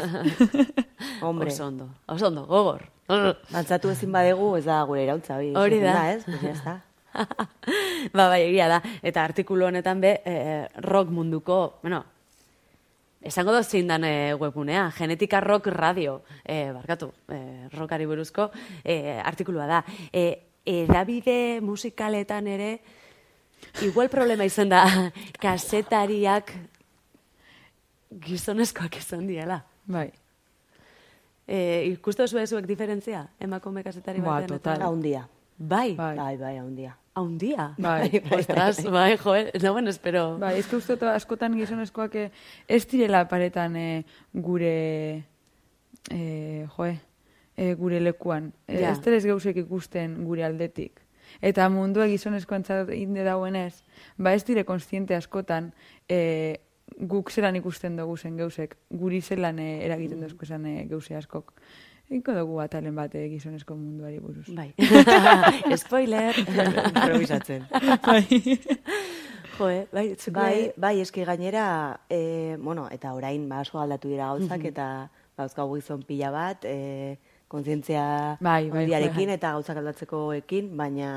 Hombre, 1.26 1.50
Oso 1.54 1.66
ondo, 1.68 1.88
oso 2.08 2.28
ondo, 2.28 2.46
gogor. 2.46 2.84
dantzatu 3.50 3.90
ezin 3.90 4.12
badegu, 4.14 4.52
ez 4.60 4.66
da 4.68 4.84
gure 4.86 5.04
irautza, 5.08 5.38
hori. 5.40 5.54
Hori 5.58 5.80
esaten 5.80 5.96
da. 5.96 6.12
ez? 6.14 6.24
Pues 6.26 6.42
ya 6.44 6.52
está. 6.52 6.76
ba, 8.14 8.28
bai, 8.30 8.42
egia 8.52 8.68
da. 8.70 8.82
Eta 9.02 9.24
artikulu 9.24 9.66
honetan 9.72 10.02
be, 10.04 10.12
eh, 10.26 10.68
rock 10.86 11.10
munduko, 11.10 11.80
bueno, 11.82 12.04
esango 13.22 13.52
dut 13.56 13.66
zein 13.68 13.88
dan 13.88 14.04
eh, 14.04 14.34
webgunea, 14.40 14.92
Genetika 14.92 15.40
Rock 15.42 15.68
Radio, 15.68 16.22
eh, 16.46 16.72
barkatu, 16.74 17.12
eh, 17.30 17.68
rockari 17.74 18.06
buruzko 18.06 18.50
eh, 18.84 19.20
artikulua 19.24 19.66
da. 19.68 19.84
Eh, 20.14 20.46
edabide 20.66 21.60
musikaletan 21.62 22.48
ere, 22.48 22.80
igual 23.82 24.10
problema 24.10 24.46
izan 24.46 24.70
da, 24.70 24.84
kasetariak 25.44 26.54
gizonezkoak 28.26 28.98
izan 28.98 29.28
diela. 29.28 29.62
Bai. 29.90 30.10
Eh, 31.50 31.90
ikustu 31.96 32.28
zuek 32.28 32.66
diferentzia, 32.70 33.28
emakume 33.42 33.84
kasetari 33.84 34.20
Ba, 34.22 34.26
batean? 34.40 34.44
eta- 34.46 34.58
total. 34.60 34.82
Haundia. 34.88 35.28
Bai, 35.58 35.96
Bai. 35.96 36.16
Bai, 36.16 36.38
bai, 36.38 36.58
haundia. 36.58 36.96
Haundia. 37.20 37.74
Bai, 37.78 38.22
Ostras, 38.36 38.84
bai, 38.90 39.18
joe, 39.24 39.52
no, 39.62 39.74
bueno, 39.74 39.90
espero. 39.90 40.38
Bai, 40.42 40.58
ez 40.60 40.68
que 40.68 40.80
uste 40.80 40.98
askotan 41.12 41.58
gizonezkoak 41.60 42.16
ez 42.20 42.82
direla 42.92 43.26
paretan 43.28 43.76
eh, 43.76 44.06
gure, 44.34 45.26
eh, 46.12 46.66
joe, 46.76 46.96
eh, 47.58 47.76
gure 47.76 48.00
lekuan. 48.00 48.54
Ja. 48.68 48.94
Ez 48.94 49.00
terez 49.04 49.26
gauzek 49.26 49.62
ikusten 49.66 50.24
gure 50.26 50.48
aldetik. 50.48 51.04
Eta 51.42 51.68
mundua 51.70 52.08
gizonezkoan 52.10 52.66
inde 52.96 53.24
dauenez, 53.24 53.84
ba 54.18 54.34
ez 54.34 54.44
dire 54.46 54.66
konstiente 54.66 55.16
askotan 55.16 55.74
eh, 56.10 56.58
guk 56.98 57.32
zelan 57.32 57.56
ikusten 57.56 57.96
dugu 57.98 58.18
zen 58.18 58.38
gauzek, 58.38 58.76
guri 58.90 59.22
zelan 59.22 59.60
eh, 59.60 59.86
eragiten 59.86 60.22
dozko 60.22 60.46
esan 60.48 60.66
eh, 60.66 60.86
gauze 60.90 61.16
askok. 61.16 61.54
Inko 62.10 62.34
dugu 62.34 62.58
atalen 62.64 62.96
bat 62.98 63.14
eh, 63.16 63.28
gizonezko 63.30 63.76
munduari 63.78 64.20
buruz. 64.20 64.48
Bai. 64.50 64.72
Spoiler. 65.84 66.34
Improvisatzen. 66.90 67.68
Joe, 69.60 69.88
bai, 69.92 70.16
zuko 70.16 70.40
Bai, 70.40 70.72
bai, 70.78 71.00
eski 71.04 71.26
gainera, 71.28 72.00
e, 72.10 72.58
bueno, 72.62 72.88
eta 72.92 73.14
orain 73.14 73.48
ba, 73.50 73.62
aldatu 73.62 74.08
dira 74.08 74.32
gauzak, 74.32 74.64
eta 74.72 75.10
gauzkagu 75.38 75.76
gizon 75.76 76.04
pila 76.08 76.32
bat, 76.32 76.66
e, 76.66 77.18
kontzientzia 77.52 78.38
Bai, 78.40 78.70
bai, 78.70 78.84
handiarekin 78.84 79.28
bai. 79.28 79.36
eta 79.36 79.52
gauzak 79.58 79.78
aldatzekoekin, 79.82 80.72
baina, 80.78 81.12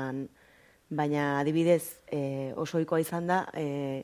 baina 0.89 1.39
adibidez 1.39 2.01
e, 2.11 2.51
oso 2.55 2.77
ohikoa 2.77 2.99
izan 2.99 3.31
da, 3.31 3.45
e, 3.55 4.03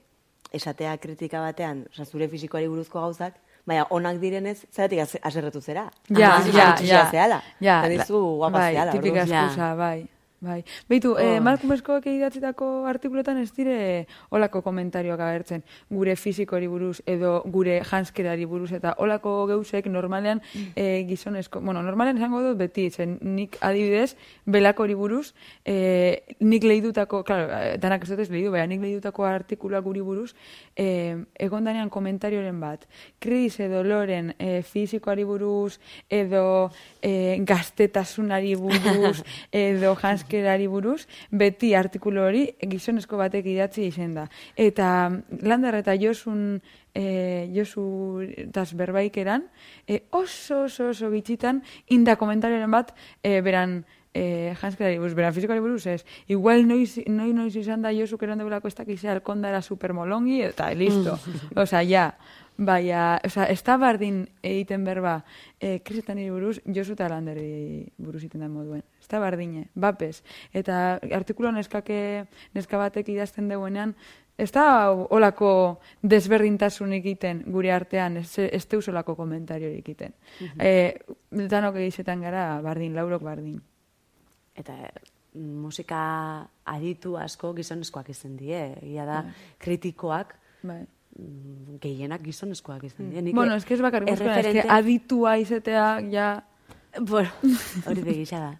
esatea 0.55 0.95
kritika 0.97 1.43
batean, 1.43 1.85
oza, 1.91 2.05
zure 2.05 2.29
fisikoari 2.31 2.67
buruzko 2.71 3.01
gauzak, 3.01 3.35
baina 3.69 3.87
onak 3.95 4.19
direnez, 4.21 4.57
zeratik 4.73 5.19
aserretu 5.23 5.61
zera. 5.61 5.87
Ja, 6.09 6.37
ja, 6.53 6.75
ja. 6.81 7.03
Zehala. 7.11 7.41
Ja, 7.63 7.81
guapa 7.87 8.57
bai, 8.57 8.71
zehala, 8.73 8.95
tipika 8.97 9.27
eskusa, 9.27 9.75
bai. 9.79 9.99
Bai. 10.41 10.63
Beitu, 10.87 11.17
eh, 11.19 11.41
Malcolm 11.43 11.73
Eskoak 11.75 12.05
idatzitako 12.07 12.85
artikulotan 12.87 13.41
ez 13.41 13.49
dire 13.51 14.05
olako 14.31 14.61
komentarioak 14.63 15.19
agertzen. 15.19 15.65
Gure 15.91 16.13
fizikori 16.15 16.67
buruz 16.71 17.01
edo 17.05 17.41
gure 17.43 17.81
janskerari 17.83 18.45
buruz 18.47 18.71
eta 18.77 18.93
olako 19.03 19.33
geusek 19.49 19.89
normalean 19.91 20.39
eh, 20.77 21.03
gizonezko, 21.09 21.59
bueno, 21.59 21.83
normalean 21.83 22.21
esango 22.21 22.39
dut 22.45 22.55
beti, 22.61 22.85
zen 22.89 23.17
nik 23.19 23.57
adibidez 23.59 24.15
belakori 24.45 24.95
buruz, 24.95 25.33
eh, 25.65 26.23
nik 26.39 26.63
lehidutako, 26.63 27.25
claro, 27.27 27.51
eh, 27.57 27.75
danak 27.77 28.07
ez 28.07 28.09
dut 28.13 28.23
ez 28.23 28.29
lehidu, 28.31 28.55
baina 28.55 28.71
nik 28.71 28.79
lehidutako 28.85 29.27
artikuluak 29.27 29.83
guri 29.83 29.99
buruz, 29.99 30.31
eh, 30.77 31.17
egon 31.35 31.67
danean 31.67 31.89
komentarioren 31.91 32.63
bat, 32.63 32.87
Chris 33.19 33.59
edo 33.59 33.83
Loren 33.83 34.31
eh, 34.39 34.63
fizikoari 34.63 35.27
buruz, 35.27 35.81
edo 36.07 36.71
eh, 37.01 37.35
gaztetasunari 37.43 38.55
buruz, 38.55 39.19
edo 39.51 39.97
janskerari 40.29 40.67
buruz, 40.67 41.07
beti 41.31 41.73
artikulu 41.75 42.21
hori 42.21 42.43
gizonezko 42.61 43.17
batek 43.17 43.45
idatzi 43.45 43.87
izen 43.87 44.13
da. 44.13 44.27
Eta 44.55 45.09
Lander 45.41 45.75
eta 45.75 45.95
Josun 45.95 46.61
e, 46.93 47.49
Josu 47.53 48.21
das 48.53 48.73
berbaikeran, 48.73 49.47
e, 49.87 50.03
oso, 50.11 50.65
oso, 50.65 50.89
oso 50.89 51.09
bitxitan, 51.09 51.63
inda 51.89 52.15
komentarioren 52.15 52.71
bat, 52.71 52.93
e, 53.23 53.41
beran, 53.41 53.85
eh, 54.13 54.55
janskerari 54.59 54.97
buruz, 54.97 55.13
beran 55.13 55.33
fizikari 55.33 55.59
buruz, 55.59 55.85
ez. 55.87 56.03
Igual 56.27 56.67
noiz, 56.67 56.97
noiz, 57.07 57.33
noiz 57.33 57.55
izan 57.55 57.81
da 57.81 57.91
Josu 57.93 58.17
keron 58.17 58.39
debelako 58.39 58.67
ez 58.67 58.75
dakizea 58.75 59.13
alkonda 59.13 59.49
era 59.49 59.61
supermolongi, 59.61 60.41
eta 60.41 60.71
listo. 60.73 61.17
Osa, 61.55 61.83
ja, 61.83 62.15
Baina, 62.59 63.21
oza, 63.23 63.45
ez 63.47 63.61
da 63.63 63.77
bardin 63.79 64.23
egiten 64.43 64.83
berba, 64.83 65.21
e, 65.63 65.77
krisetan 65.85 66.17
hiri 66.19 66.31
buruz, 66.33 66.57
Josu 66.75 66.97
eta 66.97 67.07
Landeri 67.07 67.85
buruz 67.97 68.19
egiten 68.25 68.43
da 68.43 68.49
moduen. 68.51 68.83
Ez 68.99 69.07
da 69.07 69.21
bardine, 69.23 69.69
bapes. 69.79 70.17
Eta 70.51 70.99
artikulo 71.15 71.53
neskake, 71.55 72.25
neska 72.57 72.81
batek 72.81 73.13
idazten 73.15 73.47
deuenean, 73.47 73.93
ez 74.39 74.49
da 74.51 74.91
olako 74.91 75.51
desberdintasun 76.03 76.97
egiten 76.99 77.45
gure 77.47 77.71
artean, 77.71 78.19
ez, 78.19 78.33
ez 78.43 78.65
deus 78.67 78.87
olako 78.91 79.15
komentario 79.15 79.71
egiten. 79.71 80.13
e, 80.59 80.99
danok 81.31 81.79
egizetan 81.79 82.27
gara, 82.27 82.59
bardin, 82.65 82.95
laurok 82.95 83.23
bardin. 83.23 83.55
Eta 84.59 84.75
eh, 84.83 84.93
musika 85.39 86.03
aditu 86.67 87.15
asko 87.15 87.53
gizonezkoak 87.55 88.11
izan 88.11 88.35
die. 88.35 88.63
Egia 88.83 89.07
da, 89.07 89.23
kritikoak 89.63 90.35
Bai. 90.59 90.83
Gehienak 91.81 92.21
gizonezkoak 92.23 92.83
izan 92.83 93.09
die. 93.09 93.21
Nik 93.21 93.35
Bueno, 93.35 93.55
que 93.65 93.73
ez 93.73 93.81
bakarrik 93.81 94.09
erreferente- 94.09 94.65
aditua 94.69 95.37
izetea, 95.37 96.01
ja, 96.11 96.43
Bueno, 96.99 97.29
hori 97.85 98.01
begisa 98.01 98.39
da. 98.39 98.59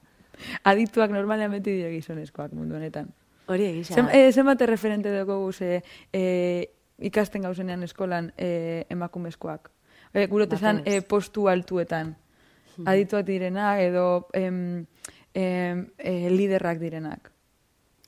adituak 0.63 1.11
normalean 1.11 1.51
beti 1.51 1.71
dire 1.71 1.91
gizonezkoak 1.91 2.53
mundu 2.53 2.75
honetan. 2.75 3.09
Hori 3.47 3.65
egisa 3.65 3.95
Zem, 3.95 4.07
eh, 4.13 4.31
zenbat 4.31 4.61
referente 4.61 5.09
dugu 5.09 5.39
guze 5.45 5.83
eh, 6.13 6.69
ikasten 6.99 7.41
gauzenean 7.41 7.83
eskolan 7.83 8.31
eh, 8.37 8.85
emakumezkoak. 8.89 9.71
Eh, 10.13 10.27
gurotesan 10.27 10.77
Batez. 10.83 10.93
eh, 10.93 11.01
postu 11.01 11.47
altuetan. 11.49 12.15
Adituak 12.85 13.25
direnak 13.25 13.79
edo 13.81 14.27
em, 14.33 14.85
em, 15.33 15.87
eh, 15.97 16.29
liderrak 16.31 16.79
direnak. 16.79 17.31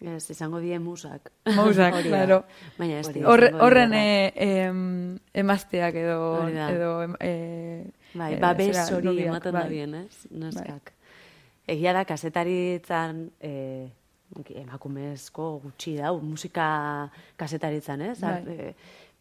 Ez, 0.01 0.29
izango 0.33 0.59
die 0.59 0.79
musak. 0.79 1.31
Da. 1.77 1.91
claro. 2.01 2.41
Baina 2.77 2.99
ez 2.99 3.09
horren 3.61 3.93
eh, 3.93 4.31
em, 4.35 5.19
emazteak 5.33 5.95
edo, 5.95 6.47
edo 6.49 6.91
em, 7.03 7.15
eh, 7.19 7.83
Bai, 8.13 8.33
eh, 8.33 8.39
babes 8.41 8.91
hori 8.91 9.23
ematen 9.23 9.53
bai. 9.53 9.63
da 9.63 9.69
bien, 9.69 9.93
ez? 9.95 10.25
Neskak. 10.31 10.93
Egia 11.69 11.93
da, 11.93 12.03
kasetaritzan 12.05 13.27
eh, 13.39 13.87
emakumezko 14.63 15.47
gutxi 15.63 15.95
dau, 15.99 16.17
musika 16.23 16.65
kasetaritzan, 17.39 18.01
ez? 18.09 18.17
Bai. 18.23 18.41
Eh, 18.47 18.73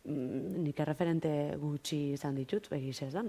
mm, 0.08 0.64
nik 0.64 0.80
erreferente 0.80 1.32
gutxi 1.60 2.00
izan 2.16 2.40
ditut, 2.40 2.70
egiz 2.72 3.02
ez 3.06 3.12
da. 3.14 3.24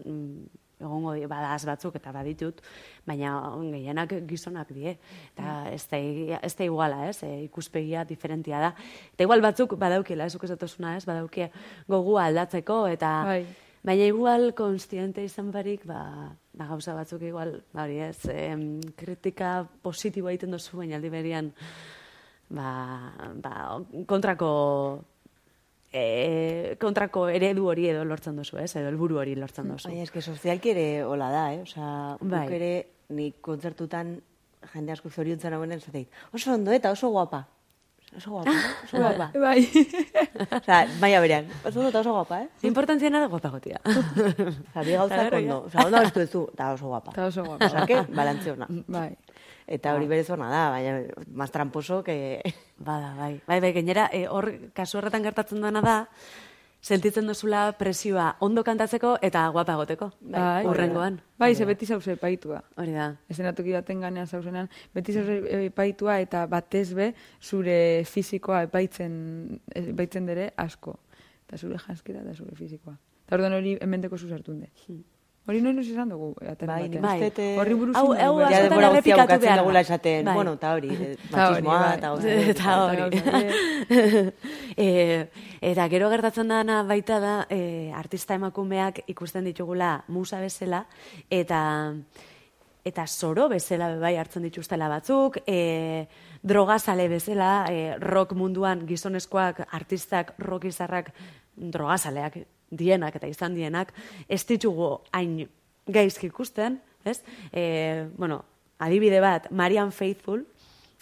Mm, 0.81 0.87
egongo 0.87 1.13
di, 1.13 1.25
badaz 1.29 1.63
batzuk 1.65 1.95
eta 1.95 2.11
baditut, 2.11 2.61
baina 3.05 3.35
gehienak 3.61 4.13
gizonak 4.27 4.71
die. 4.73 4.97
Eta 5.33 5.69
ez 5.71 5.85
da, 5.89 5.97
ez 6.41 6.53
da 6.55 6.63
iguala, 6.67 7.07
ez? 7.09 7.21
E, 7.23 7.43
ikuspegia 7.45 8.03
diferentia 8.05 8.59
da. 8.59 8.73
Eta 9.13 9.23
igual 9.23 9.41
batzuk 9.41 9.77
badaukila, 9.79 10.25
ez 10.25 10.35
ukesatosuna, 10.35 10.97
ez? 10.97 11.05
Badaukie 11.05 11.51
gogua 11.87 12.25
aldatzeko 12.29 12.85
eta... 12.91 13.17
Bai. 13.25 13.43
Baina 13.81 14.05
igual 14.05 14.51
konstiente 14.53 15.23
izan 15.25 15.47
barik, 15.49 15.87
ba, 15.89 16.35
ba 16.53 16.67
gauza 16.69 16.93
batzuk 16.93 17.23
igual, 17.25 17.63
ba, 17.73 17.87
hori 17.87 17.97
ez, 18.05 18.27
em, 18.29 18.77
kritika 18.93 19.63
positiboa 19.81 20.35
egiten 20.35 20.53
duzu, 20.53 20.77
baina 20.77 20.99
aldi 20.99 21.09
berian, 21.09 21.49
ba, 22.53 22.75
ba, 23.41 23.55
kontrako, 24.05 24.51
e, 25.91 26.75
kontrako 26.81 27.27
eredu 27.29 27.67
hori 27.71 27.87
edo 27.91 28.03
lortzen 28.07 28.37
duzu, 28.39 28.57
ez, 28.63 28.71
edo 28.75 28.89
helburu 28.91 29.19
hori 29.21 29.35
lortzen 29.35 29.71
duzu. 29.71 29.89
Baina 29.89 30.07
eske 30.07 30.21
sozialki 30.21 30.73
ere 30.73 30.85
hola 31.03 31.29
da, 31.33 31.45
eh? 31.53 31.61
Osea, 31.65 32.17
Bai. 32.21 32.45
ere 32.57 32.73
nik 33.15 33.41
kontzertutan 33.43 34.15
jende 34.73 34.93
asko 34.93 35.09
zoriontzen 35.09 35.53
hauen 35.53 35.73
esateit. 35.75 36.21
Oso 36.33 36.53
ondo 36.53 36.71
eta 36.71 36.91
oso 36.91 37.09
guapa. 37.11 37.45
Oso 38.15 38.31
guapa, 38.31 38.51
eh? 38.51 38.71
oso 38.85 38.97
guapa. 38.99 39.29
Bai. 39.39 39.61
Osea, 40.61 40.79
baina 40.99 41.19
berean, 41.23 41.51
oso 41.63 41.79
ondo 41.79 41.89
eta 41.89 42.01
oso 42.03 42.15
guapa, 42.15 42.41
eh? 42.43 42.49
Importantziena 42.67 43.21
da 43.23 43.27
guapagotia. 43.31 43.81
Osea, 43.87 44.83
bi 44.87 44.95
gauzak 44.95 45.37
ondo. 45.41 45.61
Osea, 45.67 45.85
ondo 45.87 46.01
abestu 46.01 46.25
duzu, 46.25 46.45
eta 46.55 46.71
oso 46.77 46.91
guapa. 46.91 47.15
Eta 47.15 47.27
oso 47.31 47.45
guapa. 47.47 47.67
Osea, 47.67 47.85
que, 47.87 48.01
balantze 48.15 48.55
ona. 48.55 48.67
Bai. 48.87 49.11
Eta 49.71 49.95
hori 49.95 50.07
berez 50.09 50.29
ona 50.35 50.49
da, 50.51 50.69
baina 50.73 50.99
más 51.31 51.51
tramposo 51.51 52.03
que... 52.03 52.41
Bada, 52.77 53.13
bai. 53.15 53.41
Bai, 53.47 53.59
bai, 53.61 53.71
gainera, 53.73 54.09
e, 54.11 54.25
hor, 54.27 54.49
kasu 54.75 54.97
horretan 54.99 55.23
gertatzen 55.23 55.61
dena 55.63 55.83
da, 55.85 55.97
sentitzen 56.81 57.27
duzula 57.29 57.61
presioa 57.77 58.35
ondo 58.41 58.63
kantatzeko 58.65 59.13
eta 59.23 59.43
guapa 59.53 59.75
egoteko. 59.77 60.09
Bai. 60.33 60.65
Urrengoan. 60.67 61.21
Bai, 61.39 61.53
ze 61.55 61.65
beti 61.65 61.85
zauze 61.85 62.17
epaitua. 62.17 62.61
Hori 62.81 62.95
da. 62.97 63.11
Estenatoki 63.29 63.71
baten 63.77 64.01
ganean 64.01 64.27
zauzenean, 64.27 64.67
beti 64.93 65.13
zauze 65.13 65.37
epaitua 65.67 66.19
eta 66.25 66.43
batez 66.49 66.89
be 66.97 67.13
zure 67.39 67.77
fizikoa 68.09 68.63
epaitzen, 68.67 69.61
epaitzen 69.85 70.25
dere 70.25 70.51
asko. 70.57 70.97
Eta 71.47 71.61
zure 71.61 71.79
janskera 71.85 72.25
eta 72.25 72.33
zure 72.33 72.57
fizikoa. 72.57 72.97
Eta 73.27 73.37
orduan 73.37 73.59
hori 73.61 73.77
emendeko 73.79 74.17
zuzartunde. 74.17 74.73
Hori 75.49 75.59
noin 75.61 75.79
izan 75.81 76.09
dugu. 76.09 76.35
aten 76.47 76.67
Bai, 76.67 76.87
dut, 77.23 77.39
eh, 77.39 77.55
Horri 77.57 77.73
buruz 77.73 77.95
Hau- 77.97 78.13
hau 78.13 78.35
denbora 78.39 78.89
guztia 78.93 79.15
errepikatu 79.15 79.39
behar 79.41 79.59
dugula 79.59 79.79
esaten, 79.81 80.25
Bai. 80.25 80.35
bueno, 80.35 80.53
eta 80.53 80.73
hori, 80.75 80.89
eh, 80.93 81.15
Eta 81.29 81.47
hori, 81.49 81.61
matxismoa, 81.61 81.79
bai. 81.79 81.97
eta 81.97 82.51
Eta 82.51 82.83
hori. 82.83 83.01
hori. 83.01 84.33
e, 84.77 85.29
eta 85.71 85.87
gero 85.89 86.09
gertatzen 86.09 86.47
dana 86.47 86.83
baita 86.83 87.19
da, 87.19 87.33
e, 87.49 87.91
artista 87.95 88.35
emakumeak 88.35 89.01
ikusten 89.07 89.43
ditugula 89.49 90.03
musa 90.07 90.39
bezala, 90.39 90.85
eta 91.29 91.93
eta 92.85 93.05
soro 93.07 93.47
bezala 93.49 93.89
be 93.93 93.99
bai 94.01 94.15
hartzen 94.17 94.43
dituztela 94.43 94.87
batzuk, 94.89 95.37
e, 95.47 96.07
drogazale 96.41 97.07
bezala, 97.09 97.65
e, 97.69 97.97
rock 97.99 98.33
munduan 98.33 98.85
gizonezkoak, 98.87 99.67
artistak, 99.71 100.33
rock 100.39 100.65
izarrak, 100.65 101.11
drogazaleak 101.55 102.39
dienak 102.71 103.19
eta 103.19 103.27
izan 103.27 103.55
dienak, 103.55 103.93
ez 104.27 104.41
ditugu 104.47 104.95
hain 105.11 105.43
gaizki 105.87 106.31
ikusten, 106.31 106.79
ez? 107.05 107.19
E, 107.51 108.07
bueno, 108.17 108.43
adibide 108.79 109.19
bat, 109.21 109.49
Marian 109.51 109.91
Faithful, 109.91 110.45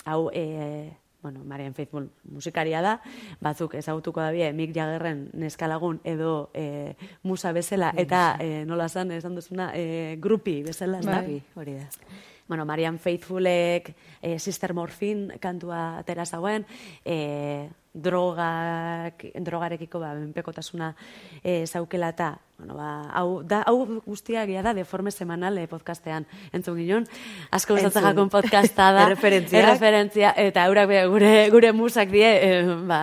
hau, 0.06 0.30
e, 0.34 0.92
bueno, 1.22 1.44
Marian 1.44 1.74
Faithful 1.74 2.10
musikaria 2.24 2.82
da, 2.82 2.96
batzuk 3.44 3.76
ezagutuko 3.76 4.22
dabie 4.24 4.52
Mick 4.56 4.74
Jaggerren 4.76 5.28
neskalagun 5.38 6.00
edo 6.08 6.50
e, 6.54 6.96
musa 7.24 7.52
bezala, 7.52 7.94
eta 7.98 8.38
e, 8.40 8.66
nola 8.66 8.90
zan, 8.90 9.12
esan 9.12 9.36
duzuna, 9.36 9.72
e, 9.76 10.18
grupi 10.20 10.62
bezala, 10.64 11.00
ez 11.00 11.08
da? 11.08 11.22
Bai. 11.22 11.42
hori 11.56 11.80
da. 11.80 11.88
Bueno, 12.50 12.66
Marian 12.66 12.98
Faithfulek 12.98 13.92
e, 14.22 14.40
Sister 14.40 14.74
Morphine 14.74 15.38
kantua 15.38 16.00
atera 16.00 16.26
zauen, 16.26 16.66
e, 17.06 17.70
drogak, 17.94 19.24
drogarekiko 19.42 20.00
ba, 20.00 20.14
menpekotasuna 20.14 20.92
e, 21.44 21.66
zaukela 21.66 22.10
eta, 22.14 22.30
bueno, 22.58 22.76
ba, 22.78 22.90
hau, 23.18 23.42
da, 23.44 23.64
hau 23.68 24.02
guztia 24.06 24.44
egia 24.44 24.62
da 24.66 24.74
deforme 24.78 25.12
semanal 25.12 25.58
e, 25.58 25.66
podcastean 25.68 26.28
entzun 26.54 26.78
ginen. 26.78 27.08
Asko 27.52 27.74
gustatzen 27.78 28.06
jakun 28.12 28.30
podcasta 28.30 28.92
da. 28.94 29.08
Erreferentzia, 29.66 30.34
eta 30.38 30.68
eurak 30.70 30.88
be- 30.92 31.08
gure, 31.10 31.34
gure 31.50 31.74
musak 31.74 32.12
die, 32.14 32.30
e, 32.30 32.64
ba, 32.88 33.02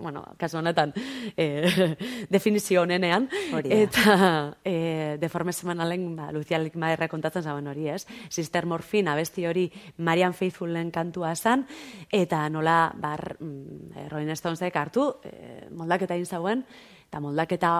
bueno, 0.00 0.24
kasu 0.38 0.58
honetan, 0.58 0.92
e, 1.36 1.96
definizio 2.30 2.82
honenean. 2.82 3.28
Hori. 3.52 3.72
Eta 3.72 4.56
e, 4.64 5.16
deforme 5.20 5.52
semanalen, 5.52 6.16
ba, 6.16 6.30
Lucia 6.32 6.58
Likmaerra 6.58 7.08
kontatzen 7.08 7.44
zauen 7.44 7.66
hori, 7.70 7.88
ez? 7.88 8.06
Sister 8.28 8.66
Morphine 8.66 9.10
abesti 9.10 9.46
hori 9.46 9.68
Marian 9.98 10.34
Faithfulen 10.34 10.90
kantua 10.94 11.34
zan, 11.36 11.66
eta 12.10 12.48
nola, 12.48 12.92
bar, 12.96 13.36
mm, 13.40 14.08
Rolling 14.10 14.36
Stonesek 14.36 14.76
hartu, 14.76 15.08
e, 15.24 15.68
moldaketa 15.70 16.18
egin 16.18 16.26
zauen, 16.26 16.66
eta 17.08 17.20
moldaketa 17.20 17.74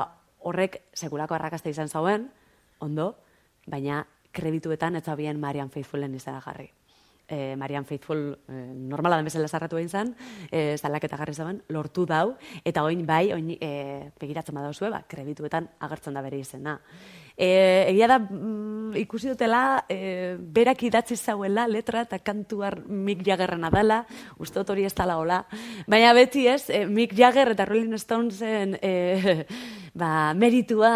horrek 0.45 0.81
sekulako 0.95 1.35
arrakasta 1.35 1.73
izan 1.73 1.89
zauen, 1.89 2.29
ondo, 2.85 3.15
baina 3.67 4.05
kredituetan 4.35 4.97
ez 4.99 5.05
zabien 5.05 5.41
Marian 5.41 5.71
Faithfulen 5.71 6.15
izena 6.15 6.41
jarri. 6.45 6.71
E, 7.29 7.57
Marian 7.57 7.85
Faithful 7.85 8.39
e, 8.49 8.53
normala 8.75 9.17
den 9.17 9.29
bezala 9.29 9.49
zarratu 9.49 9.79
egin 9.81 9.91
zen, 9.91 10.15
e, 10.51 10.77
zalaketa 10.79 11.17
garri 11.17 11.35
zaban, 11.35 11.63
lortu 11.69 12.07
dau, 12.07 12.37
eta 12.65 12.85
oin 12.85 13.05
bai, 13.07 13.33
oin 13.35 13.53
e, 13.59 14.11
begiratzen 14.21 14.55
badauzue, 14.57 14.91
ba, 14.93 15.05
kredituetan 15.09 15.69
agertzen 15.81 16.15
da 16.15 16.23
bere 16.25 16.41
izena. 16.41 16.79
E, 17.37 17.49
egia 17.91 18.07
da, 18.07 18.19
mm, 18.21 18.95
ikusi 19.01 19.33
dutela, 19.33 19.85
e, 19.91 20.37
berak 20.39 20.85
idatzi 20.87 21.17
zauela 21.17 21.67
letra 21.67 22.05
eta 22.07 22.21
kantuar 22.23 22.79
Mick 22.87 23.25
Jaggerrena 23.27 23.71
dela, 23.75 24.05
uste 24.39 24.61
dut 24.61 24.71
hori 24.71 24.85
ez 24.87 24.95
dala 24.95 25.19
hola. 25.19 25.41
Baina 25.91 26.13
beti 26.15 26.47
ez, 26.47 26.69
e, 26.71 26.85
Mick 26.87 27.17
Jagger 27.19 27.55
eta 27.57 27.67
Rolling 27.67 27.99
Stonesen 27.99 28.79
e, 28.81 29.47
ba, 30.01 30.33
meritua 30.39 30.95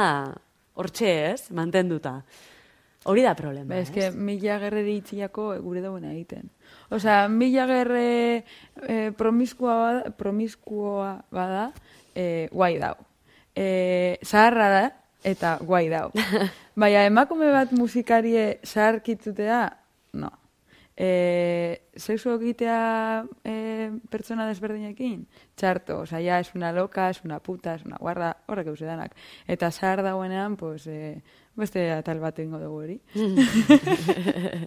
hortxe 0.79 1.11
ez, 1.33 1.51
mantenduta. 1.51 2.21
Hori 3.05 3.23
da 3.23 3.35
problema, 3.35 3.75
Ba, 3.75 3.81
ez? 3.81 3.89
eske 3.89 4.11
mila 4.11 4.59
gerreri 4.59 4.97
itziako 4.99 5.55
gure 5.63 5.81
dagoena 5.81 6.11
egiten. 6.13 6.49
Osea, 6.91 7.29
mila 7.29 7.67
gerre 7.71 8.45
eh, 8.89 9.13
promiskua 9.17 9.75
bada, 9.75 10.11
promiskuoa 10.11 11.13
bada, 11.31 11.71
eh, 12.15 12.49
guai 12.53 12.79
dau. 12.79 12.95
Eh, 13.55 14.19
zaharra 14.25 14.69
da, 14.75 14.83
eta 15.25 15.59
guai 15.63 15.89
dau. 15.89 16.11
Baina 16.81 17.07
emakume 17.09 17.51
bat 17.55 17.73
musikarie 17.73 18.59
zaharkitzutea, 18.67 19.63
no. 20.13 20.31
Eh, 21.01 21.91
sexu 21.95 22.33
egitea 22.35 23.23
eh, 23.47 23.87
pertsona 24.11 24.49
desberdinekin, 24.49 25.21
txarto, 25.55 26.01
osea, 26.03 26.19
ja, 26.19 26.41
es 26.43 26.57
una 26.57 26.73
loca, 26.73 27.09
es 27.09 27.23
una 27.23 27.39
puta, 27.39 27.77
es 27.77 27.85
una 27.87 28.01
guarda, 28.03 28.33
horrek 28.51 28.73
euse 28.73 28.85
danak. 28.85 29.15
Eta 29.47 29.71
zahar 29.71 30.03
dagoenean, 30.03 30.57
pues, 30.57 30.89
eh, 30.91 31.23
beste 31.55 31.85
atal 31.95 32.19
bat 32.19 32.41
egingo 32.43 32.59
dugu 32.59 32.81
hori. 32.83 32.99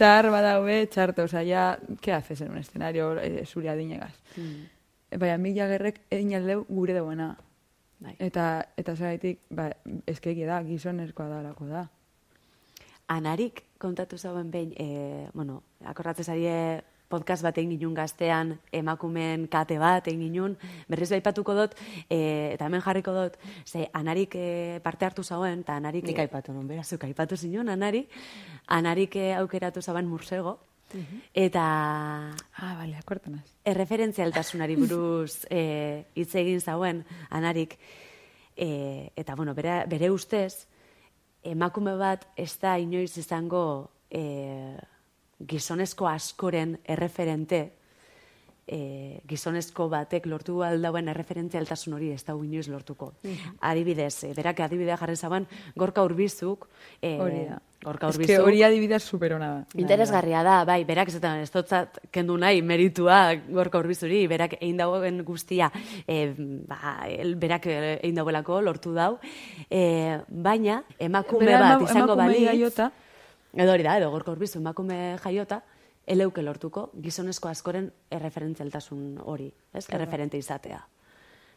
Zahar 0.00 0.28
badaue, 0.28 0.86
txarto, 0.92 1.24
osea, 1.24 1.44
ja, 1.48 1.96
¿qué 2.02 2.12
haces 2.12 2.42
en 2.42 2.50
un 2.50 2.58
escenario 2.58 3.18
eh, 3.18 3.46
zure 3.46 3.70
adinegaz? 3.72 4.20
Mm. 4.36 5.16
Baina 5.16 5.38
mila 5.40 5.70
gerrek 5.72 6.02
egin 6.10 6.36
aldeu 6.36 6.66
gure 6.68 6.92
dagoena. 6.92 7.30
Bai. 8.00 8.12
Eta, 8.18 8.68
eta 8.76 8.92
zeraitik, 8.92 9.40
ba, 9.48 9.70
eskegi 10.04 10.44
da, 10.44 10.60
gizonezkoa 10.68 11.32
da 11.32 11.42
lako 11.48 11.72
da. 11.72 11.88
Anarik 13.08 13.64
kontatu 13.80 14.18
zauen 14.18 14.50
behin, 14.52 14.72
e, 14.76 15.28
bueno, 15.34 15.62
akorratzen 15.88 16.28
zarie 16.28 16.82
podcast 17.10 17.42
bat 17.42 17.56
egin 17.58 17.72
ginun 17.74 17.94
gaztean, 17.96 18.52
emakumeen 18.76 19.48
kate 19.50 19.80
bat 19.82 20.06
egin 20.06 20.28
ginun, 20.28 20.52
berriz 20.86 21.08
baipatuko 21.10 21.56
dut, 21.58 21.72
e, 22.06 22.52
eta 22.54 22.68
hemen 22.68 22.84
jarriko 22.84 23.14
dut, 23.16 23.38
ze 23.66 23.88
anarik 23.98 24.36
e, 24.38 24.78
parte 24.84 25.08
hartu 25.08 25.24
zauen, 25.26 25.64
eta 25.66 25.74
anarik... 25.80 26.06
Nik 26.06 26.22
aipatu 26.22 26.54
non, 26.54 26.68
bera. 26.70 26.84
Zuk 26.86 27.08
aipatu 27.08 27.36
zinun, 27.36 27.68
anari, 27.68 28.04
anarik 28.68 29.16
e, 29.16 29.32
aukeratu 29.40 29.82
zauen 29.82 30.06
mursego, 30.06 30.58
eta 31.34 31.64
Ah, 32.58 32.74
bale, 32.74 32.96
akortanaz. 32.98 33.44
erreferentzialtasunari 33.64 34.74
buruz 34.82 35.46
hitz 35.50 36.34
egin 36.34 36.60
zauen 36.60 37.04
anarik 37.30 37.76
e, 38.56 39.10
eta 39.16 39.36
bueno, 39.38 39.54
bere, 39.54 39.84
bere 39.86 40.10
ustez 40.10 40.66
emakume 41.42 41.96
bat 41.96 42.26
ez 42.36 42.52
da 42.60 42.76
inoiz 42.78 43.16
izango 43.18 43.90
e, 44.10 44.76
gizonezko 45.40 46.08
askoren 46.08 46.76
erreferente 46.84 47.60
e, 48.66 49.20
gizonezko 49.28 49.88
batek 49.90 50.26
lortu 50.30 50.60
aldauen 50.66 51.08
erreferentzialtasun 51.12 51.96
hori 51.96 52.12
ez 52.14 52.22
da 52.26 52.36
inoiz 52.36 52.68
lortuko. 52.68 53.12
Adibidez, 53.60 54.24
e, 54.24 54.34
berak 54.36 54.60
adibidea 54.66 54.98
jarri 55.00 55.16
zaban, 55.16 55.48
gorka 55.76 56.04
urbizuk, 56.06 56.68
e. 57.02 57.16
gorka 57.82 58.08
urbizuk, 58.08 58.26
que 58.26 58.38
hori 58.38 58.62
adibidez 58.62 59.02
superona 59.02 59.48
da. 59.48 59.60
Interesgarria 59.80 60.42
da, 60.44 60.64
bai, 60.68 60.82
berak 60.84 61.08
ez 61.08 61.16
ez 61.20 61.50
dotzat 61.50 61.98
kendu 62.12 62.36
nahi 62.36 62.62
meritua 62.62 63.34
gorka 63.48 63.78
urbizuri, 63.78 64.26
berak 64.26 64.58
egin 64.60 64.76
dagoen 64.76 65.22
guztia, 65.24 65.70
e, 66.06 66.34
ba, 66.68 67.06
el, 67.08 67.36
berak 67.36 67.66
egin 67.66 68.14
dagoelako 68.14 68.60
lortu 68.60 68.92
dau, 68.92 69.18
e, 69.70 70.20
baina 70.28 70.82
emakume 70.98 71.46
Bera 71.46 71.76
bat 71.76 71.88
izango 71.88 72.12
emakume 72.12 72.26
balitz, 72.26 72.46
jaiota, 72.50 72.90
edo 73.54 73.72
hori 73.72 73.82
da, 73.82 73.96
edo 73.98 74.10
gorka 74.10 74.32
urbizu 74.32 74.60
emakume 74.60 75.16
jaiota, 75.22 75.62
eleuke 76.06 76.42
lortuko 76.42 76.90
gizonezko 77.00 77.48
askoren 77.48 77.90
erreferentzialtasun 78.10 79.20
hori, 79.24 79.50
ez? 79.72 79.86
Erreferente 79.88 80.38
izatea. 80.40 80.80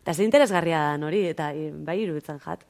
Eta 0.03 0.13
ze 0.13 0.23
interesgarria 0.23 0.79
da 0.79 1.07
hori, 1.07 1.25
eta 1.31 1.51
bai 1.88 1.99
iruditzen 2.03 2.39
jat. 2.43 2.63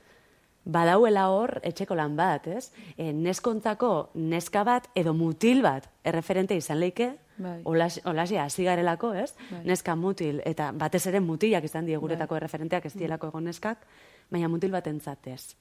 Badauela 0.65 1.27
hor, 1.29 1.57
etxeko 1.63 1.95
lan 1.95 2.15
bat, 2.15 2.47
ez? 2.47 2.71
E, 2.95 3.11
neskontzako 3.13 4.11
neska 4.15 4.63
bat 4.63 4.87
edo 4.95 5.13
mutil 5.13 5.61
bat 5.61 5.89
erreferente 6.03 6.55
izan 6.55 6.79
leike, 6.79 7.11
Bai. 7.33 7.61
Olas, 7.65 7.99
olasia 8.05 8.43
hasi 8.43 8.63
garelako, 8.63 9.13
ez? 9.17 9.33
Bai. 9.49 9.63
Neska 9.65 9.95
mutil, 9.97 10.41
eta 10.45 10.69
batez 10.77 11.01
ere 11.09 11.19
mutilak 11.19 11.65
izan 11.65 11.87
die 11.89 11.97
guretako 11.97 12.37
erreferenteak 12.37 12.85
ez 12.85 12.93
dielako 12.93 13.31
egon 13.31 13.49
neskak, 13.49 13.87
baina 14.29 14.49
mutil 14.53 14.71
bat 14.71 14.87
entzatez. 14.87 15.55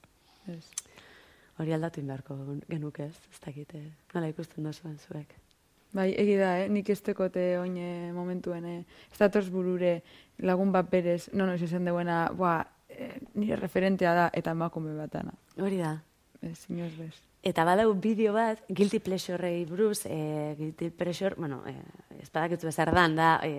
ez. 0.53 0.67
Hori 1.59 1.73
aldatu 1.73 2.01
inbeharko 2.01 2.37
genuke 2.69 3.07
ez, 3.07 3.17
ez 3.33 3.41
dakite. 3.41 3.81
Nola 4.15 4.29
ikusten 4.29 4.65
duzuen 4.65 4.99
zuek. 4.99 5.33
Bai, 5.93 6.09
egi 6.17 6.37
da, 6.41 6.55
eh? 6.63 6.69
nik 6.73 6.89
ez 6.89 7.01
tekote 7.05 7.59
oin 7.61 7.77
eh, 7.77 8.13
momentuen, 8.17 8.65
eh? 8.65 9.09
ez 9.13 9.19
datorz 9.19 9.51
burure 9.53 9.99
lagun 10.41 10.73
bat 10.73 10.89
berez, 10.89 11.29
no 11.37 11.45
noiz 11.47 11.61
esan 11.63 11.85
deuena, 11.85 12.31
boa, 12.37 12.63
eh, 12.63 12.82
nire 13.35 13.57
referentea 13.57 14.15
da, 14.15 14.31
eta 14.33 14.55
emakume 14.57 14.95
batana. 14.97 15.35
Hori 15.59 15.83
da. 15.83 15.99
Ez, 16.43 16.65
inoz 16.71 16.93
bez. 16.99 17.15
Eta 17.43 17.65
badau 17.67 17.91
bideo 17.99 18.33
bat, 18.37 18.61
Guilty 18.71 19.01
Pleasure-ei 19.03 19.65
buruz, 19.67 20.05
e, 20.07 20.55
Guilty 20.59 20.91
Pleasure, 20.95 21.35
bueno, 21.35 21.63
e, 21.67 21.75
ez 22.23 22.29
badakitzu 22.31 22.69
bezar 22.69 22.93
dan, 22.95 23.17
da, 23.19 23.41
e, 23.43 23.59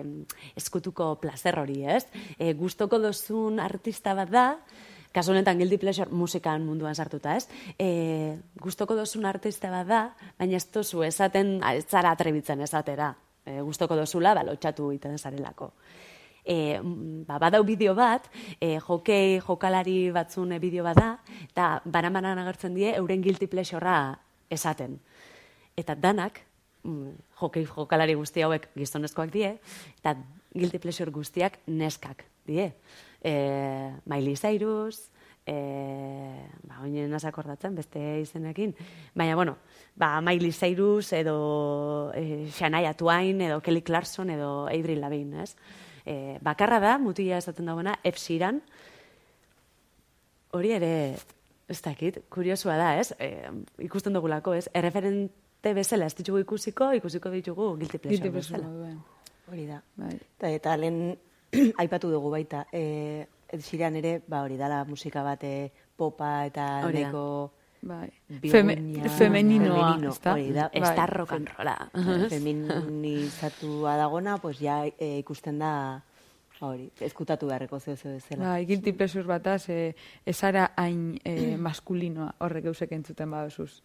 eskutuko 0.56 1.10
placer 1.20 1.58
hori, 1.60 1.82
ez? 1.84 2.06
E, 2.38 2.54
gustoko 2.56 2.98
dozun 3.00 3.60
artista 3.60 4.14
bat 4.16 4.32
da, 4.32 4.46
kasu 5.12 5.34
honetan 5.34 5.60
Guilty 5.60 5.78
Pleasure 5.82 6.08
musikan 6.16 6.64
munduan 6.64 6.96
sartuta, 6.96 7.36
ez? 7.36 7.44
E, 7.76 8.38
gustoko 8.60 8.96
dozun 8.96 9.28
artista 9.28 9.68
bat 9.72 9.90
da, 9.90 10.00
baina 10.40 10.56
ez 10.56 10.64
dozu 10.72 11.04
esaten, 11.04 11.58
ez 11.74 11.84
zara 11.84 12.16
atrebitzen 12.16 12.64
esatera. 12.64 13.12
E, 13.44 13.60
gustoko 13.60 14.00
dozula, 14.00 14.32
ba, 14.32 14.48
lotxatu 14.48 14.88
egiten 14.94 15.20
zarelako. 15.20 15.74
E, 16.44 16.78
ba, 17.24 17.38
badau 17.40 17.62
bideo 17.64 17.94
bat, 17.96 18.26
e, 18.60 18.76
jokei 18.84 19.40
jokalari 19.40 20.10
batzun 20.12 20.52
e, 20.52 20.58
bideo 20.60 20.84
bat 20.84 20.98
da, 20.98 21.10
eta 21.48 21.68
baramanan 21.84 22.38
agertzen 22.42 22.76
die 22.76 22.92
euren 22.92 23.24
guilty 23.24 23.48
pleasure 23.48 23.94
esaten. 24.52 24.98
Eta 25.76 25.96
danak, 25.96 26.42
mm, 26.84 27.16
jokei 27.40 27.64
jokalari 27.64 28.14
guzti 28.14 28.44
hauek 28.44 28.68
gizonezkoak 28.76 29.32
die, 29.32 29.54
eta 30.02 30.14
guilty 30.54 30.78
pleasure 30.78 31.10
guztiak 31.10 31.58
neskak 31.66 32.26
die. 32.46 32.70
E, 33.24 33.34
Miley 34.04 34.36
Cyrus, 34.36 35.08
e, 35.46 35.54
ba, 36.64 36.80
oinen 36.84 37.10
nasa 37.12 37.30
akordatzen, 37.32 37.74
beste 37.76 38.00
izenekin, 38.20 38.74
baina, 39.14 39.36
bueno, 39.36 39.56
ba, 39.96 40.20
Miley 40.20 40.52
Cyrus 40.52 41.12
edo 41.16 42.12
e, 42.14 42.50
Shania 42.52 42.94
Twain 42.94 43.40
edo 43.40 43.60
Kelly 43.62 43.82
Clarkson 43.82 44.30
edo 44.30 44.66
Avril 44.68 45.00
Lavigne, 45.00 45.44
ez? 45.44 45.56
E, 46.04 46.38
bakarra 46.44 46.80
da, 46.82 46.98
mutila 46.98 47.38
esaten 47.40 47.70
dagoena, 47.70 47.96
Ed 48.04 48.18
Sheeran, 48.20 48.60
hori 50.54 50.74
ere, 50.76 50.92
ez 51.68 51.80
dakit, 51.82 52.20
kuriosua 52.32 52.76
da, 52.80 52.90
ez? 53.00 53.14
E, 53.18 53.30
ikusten 53.86 54.14
dugulako, 54.16 54.54
ez? 54.54 54.68
Erreferente 54.76 55.74
bezala 55.76 56.06
ez 56.06 56.16
ditugu 56.18 56.42
ikusiko, 56.44 56.92
ikusiko 57.00 57.32
ditugu 57.32 57.70
guilty 57.80 57.98
pleasure 57.98 58.28
Gite 58.28 58.34
bezala. 58.36 58.68
duen. 58.68 59.00
Hori 59.50 59.66
da. 59.68 59.80
Bai. 59.96 60.12
Eta, 60.38 60.50
eta 60.50 60.76
lehen 60.80 61.16
aipatu 61.82 62.12
dugu 62.12 62.30
baita, 62.36 62.66
e, 62.72 63.26
Ed 63.54 63.62
ere, 63.80 64.20
ba 64.26 64.42
hori 64.42 64.56
dala 64.56 64.84
musika 64.84 65.22
bat 65.22 65.44
e, 65.44 65.70
popa 65.96 66.44
eta 66.46 66.90
neko 66.90 67.52
Bai. 67.84 68.08
Feme, 68.40 68.48
femeninoa, 68.48 69.08
femenino, 69.18 70.10
ezta? 70.10 70.32
hori 70.32 70.52
da. 70.56 70.70
Ez 70.72 70.80
Bai. 70.80 70.96
da 70.96 71.06
rock 71.06 71.32
and 71.36 71.50
rolla. 71.52 71.76
feminizatua 72.32 73.96
dagona, 74.00 74.38
pues 74.40 74.58
ja 74.62 74.78
e, 74.86 75.18
ikusten 75.20 75.58
da 75.60 75.72
hori, 76.64 76.88
ezkutatu 77.04 77.50
beharreko 77.50 77.78
zeo 77.78 77.96
zeo 77.96 78.18
zela. 78.20 78.54
Bai, 78.54 78.64
guilty 78.64 78.94
pleasure 78.96 79.26
bataz, 79.28 79.68
eh, 79.68 79.94
ezara 80.24 80.70
hain 80.80 81.18
eh, 81.24 81.56
maskulinoa 81.66 82.32
horrek 82.46 82.70
eusek 82.72 82.94
entzuten 82.96 83.30
badozuz. 83.30 83.82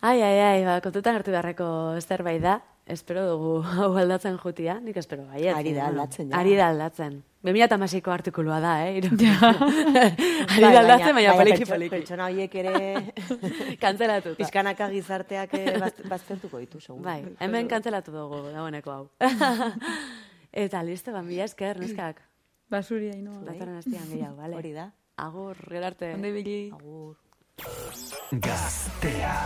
Ai, 0.00 0.20
ai, 0.22 0.38
ai, 0.40 0.64
ba, 0.66 0.80
kontutan 0.82 1.18
hartu 1.18 1.30
beharreko 1.34 1.68
zerbait 2.02 2.42
da. 2.42 2.58
Espero 2.88 3.20
dugu 3.28 3.62
hau 3.76 3.90
aldatzen 4.00 4.38
jutia, 4.40 4.78
nik 4.80 4.96
espero 4.96 5.26
baiet. 5.28 5.52
Ari 5.54 5.74
da 5.76 5.88
aldatzen, 5.90 6.30
ja. 6.30 6.38
Ari 6.40 6.54
da 6.56 6.68
aldatzen. 6.72 7.18
2008ko 7.44 8.10
artikulua 8.10 8.56
da, 8.64 8.72
eh? 8.88 8.96
Iru. 8.98 9.10
Ari 9.18 10.62
Bai, 10.64 10.72
da 10.72 10.80
aldatzen, 10.80 11.12
baina 11.14 11.34
poliki 11.36 11.60
pertso- 11.62 11.74
poliki. 11.74 11.90
Pertsona 11.94 12.26
horiek 12.30 12.54
ere 12.62 12.72
Kantzelatuta. 13.84 14.34
pizkanaka 14.40 14.88
gizarteak 14.90 15.54
eh, 15.60 15.76
baz- 15.78 16.02
baztertuko 16.10 16.58
ditu, 16.64 16.80
segun. 16.80 17.02
Bai, 17.04 17.20
hemen 17.44 17.68
kantzelatu 17.70 18.10
dugu, 18.16 18.40
dagoeneko 18.56 18.90
hau. 18.96 19.04
Eta 20.50 20.82
listo, 20.82 21.12
ban 21.14 21.28
mila 21.28 21.44
esker, 21.46 21.78
neskak. 21.84 22.24
Basuri 22.72 23.12
hainoa. 23.12 23.44
Datorren 23.46 23.78
astian 23.84 24.08
gehiago, 24.10 24.34
bale? 24.40 24.56
Hori 24.58 24.72
da. 24.74 24.88
Agur, 25.28 25.56
gerarte. 25.70 26.14
Onde 26.16 26.32
bili. 26.34 26.58
Agur. 26.74 27.16
Gaztea. 28.32 29.36